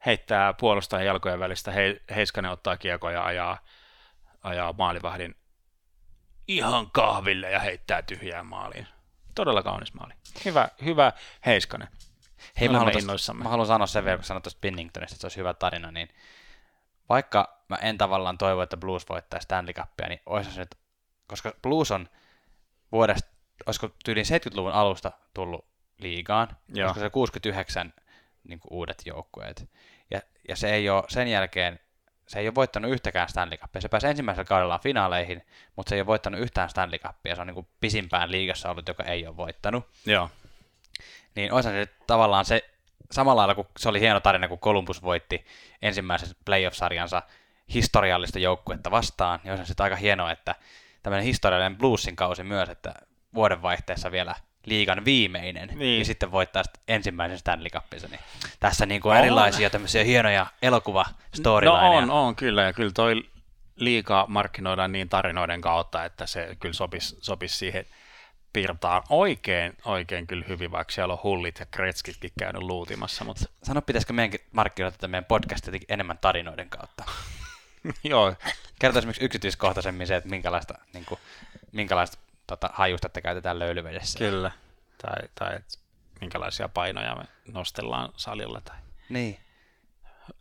[0.07, 3.59] heittää puolustajan jalkojen välistä, He, Heiskanen ottaa kiekon ja ajaa,
[4.43, 5.35] ajaa maalivahdin
[6.49, 8.87] ihan kahville ja heittää tyhjään maaliin.
[9.35, 10.12] Todella kaunis maali.
[10.45, 11.12] Hyvä, hyvä
[11.47, 11.89] Heiskanen.
[12.61, 15.26] Hei, mä haluan, tosta, mä haluan sanoa sen verran, kun sanoit tuosta Pinningtonista, että se
[15.26, 16.09] olisi hyvä tarina, niin
[17.09, 20.75] vaikka mä en tavallaan toivo, että Blues voittaa Stanley Cupia, niin olisi se nyt,
[21.27, 22.09] koska Blues on
[22.93, 23.29] vuodesta,
[23.66, 25.66] olisiko tyyliin 70-luvun alusta tullut
[25.99, 26.89] liigaan, Joo.
[26.89, 27.93] koska se 69
[28.45, 29.70] niin kuin uudet joukkueet.
[30.11, 31.81] Ja, ja se ei ole sen jälkeen,
[32.29, 33.81] se ei ole voittanut yhtäkään Stanley Cupia.
[33.81, 35.47] Se pääsi ensimmäisellä kaudellaan finaaleihin,
[35.77, 37.35] mutta se ei ole voittanut yhtään Stanley Cupia.
[37.35, 40.31] Se on niin kuin pisimpään liigassa ollut, joka ei ole voittanut Joo.
[41.35, 42.73] niin olisi se tavallaan se
[43.12, 45.45] samalla lailla, kun se oli hieno tarina, kun Columbus voitti
[45.83, 47.23] ensimmäisen playoff-sarjansa,
[47.74, 50.54] historiallista joukkuetta vastaan, ja on sitten aika hienoa, että
[51.02, 52.94] tämmöinen historiallinen bluesin kausi myös, että
[53.34, 54.34] vuodenvaihteessa vielä
[54.66, 55.98] liigan viimeinen, niin.
[55.98, 58.08] ja sitten voittaa ensimmäisen Stanley Cupinsa.
[58.08, 58.20] Niin
[58.60, 61.04] tässä niin kuin on erilaisia tämmöisiä hienoja elokuva
[61.72, 63.22] No on, on kyllä, ja kyllä toi
[63.76, 67.86] liikaa markkinoidaan niin tarinoiden kautta, että se kyllä sopisi, sopisi siihen
[68.52, 73.24] piirtaan oikein, oikein kyllä hyvin, vaikka siellä on hullit ja kretskitkin käynyt luutimassa.
[73.24, 73.44] Mutta...
[73.62, 77.04] Sano, pitäisikö meidänkin markkinoida tätä meidän podcastia enemmän tarinoiden kautta?
[78.05, 78.35] Joo.
[78.78, 81.20] Kertoisi esimerkiksi yksityiskohtaisemmin se, että minkälaista, niin kuin,
[81.72, 84.18] minkälaista tota, hajustetta käytetään löylyvedessä.
[84.18, 84.51] Kyllä.
[85.03, 85.78] Tai, tai että
[86.20, 88.61] minkälaisia painoja me nostellaan salilla.
[88.61, 88.76] Tai...
[89.09, 89.39] Niin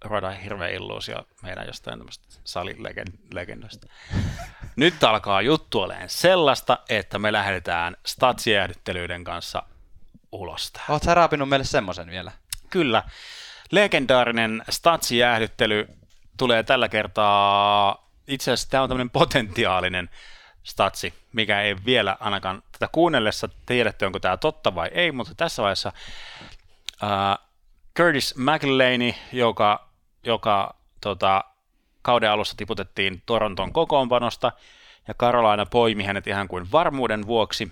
[0.04, 3.88] ruodaan hirveä illuusio meidän jostain tämmöistä salilegendosta.
[4.76, 9.64] Nyt alkaa juttu olemaan sellaista, että me lähdetään statsijäähdyttelyiden kanssa
[10.32, 10.74] ulos.
[10.90, 12.32] Oletko sä raapinut meille semmoisen vielä?
[12.70, 13.04] Kyllä.
[13.72, 15.88] Legendaarinen statsijäähdyttely
[16.42, 20.10] tulee tällä kertaa, itse asiassa tämä on tämmöinen potentiaalinen
[20.64, 25.62] statsi, mikä ei vielä ainakaan tätä kuunnellessa tiedetty, onko tämä totta vai ei, mutta tässä
[25.64, 25.92] vaiheessa
[27.02, 27.38] ää,
[27.98, 29.90] Curtis McLeany, joka,
[30.26, 31.44] joka tota,
[32.02, 34.52] kauden alussa tiputettiin Toronton kokoonpanosta,
[35.08, 37.72] ja Carolina poimi hänet ihan kuin varmuuden vuoksi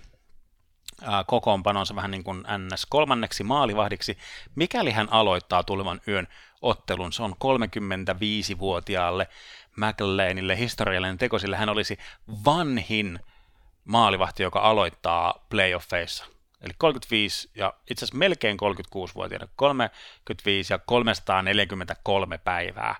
[1.03, 2.85] ää, kokoonpanonsa vähän niin kuin NS.
[2.85, 4.17] kolmanneksi maalivahdiksi,
[4.55, 6.27] mikäli hän aloittaa tulevan yön
[6.61, 7.13] ottelun.
[7.13, 9.27] Se on 35-vuotiaalle
[9.75, 11.97] McLeanille historiallinen teko, sillä hän olisi
[12.45, 13.19] vanhin
[13.85, 16.25] maalivahti, joka aloittaa playoffeissa
[16.61, 22.95] Eli 35 ja itse asiassa melkein 36-vuotiaana, 35 ja 343 päivää.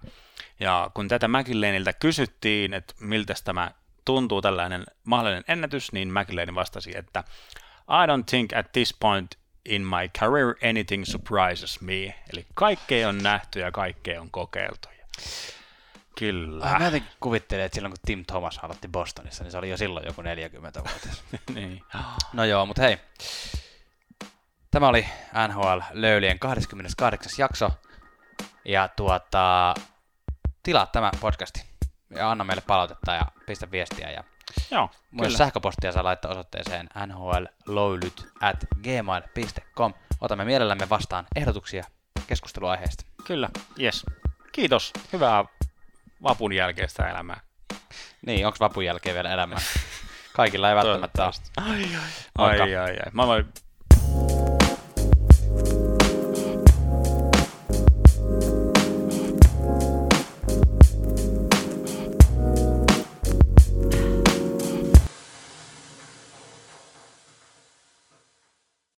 [0.60, 3.72] Ja kun tätä McLeaniltä kysyttiin, että miltä tämä
[4.06, 7.24] tuntuu tällainen mahdollinen ennätys, niin McLean vastasi, että
[7.82, 12.16] I don't think at this point in my career anything surprises me.
[12.34, 14.90] Eli kaikkea on nähty ja kaikkea on kokeiltu.
[16.20, 16.78] Kyllä.
[16.80, 20.06] Mä jotenkin kuvittelin, että silloin kun Tim Thomas aloitti Bostonissa, niin se oli jo silloin
[20.06, 21.24] joku 40-vuotias.
[21.56, 21.84] niin.
[22.34, 22.98] No joo, mutta hei.
[24.72, 25.06] Tämä oli
[25.48, 27.32] NHL Löylien 28.
[27.38, 27.72] jakso.
[28.66, 29.74] Ja tuota,
[30.64, 31.66] tilaa tämä podcasti
[32.16, 34.12] ja anna meille palautetta ja pistä viestiä.
[34.12, 34.24] Ja
[34.72, 39.94] Joo, Myös sähköpostia saa laittaa osoitteeseen nhlloulyt at gmail.com.
[40.22, 41.84] Otamme mielellämme vastaan ehdotuksia
[42.28, 43.06] keskusteluaiheesta.
[43.26, 43.50] Kyllä,
[43.82, 44.06] yes.
[44.52, 44.94] Kiitos.
[45.14, 45.46] Hyvää
[46.24, 47.42] vapun jälkeistä elämää.
[48.26, 49.60] Niin, onko vapun jälkeen vielä elämää?
[50.34, 51.34] Kaikilla ei välttämättä ole.
[51.58, 52.10] Ai ai.
[52.38, 53.12] Ai ai ai.
[53.12, 53.46] Mä voin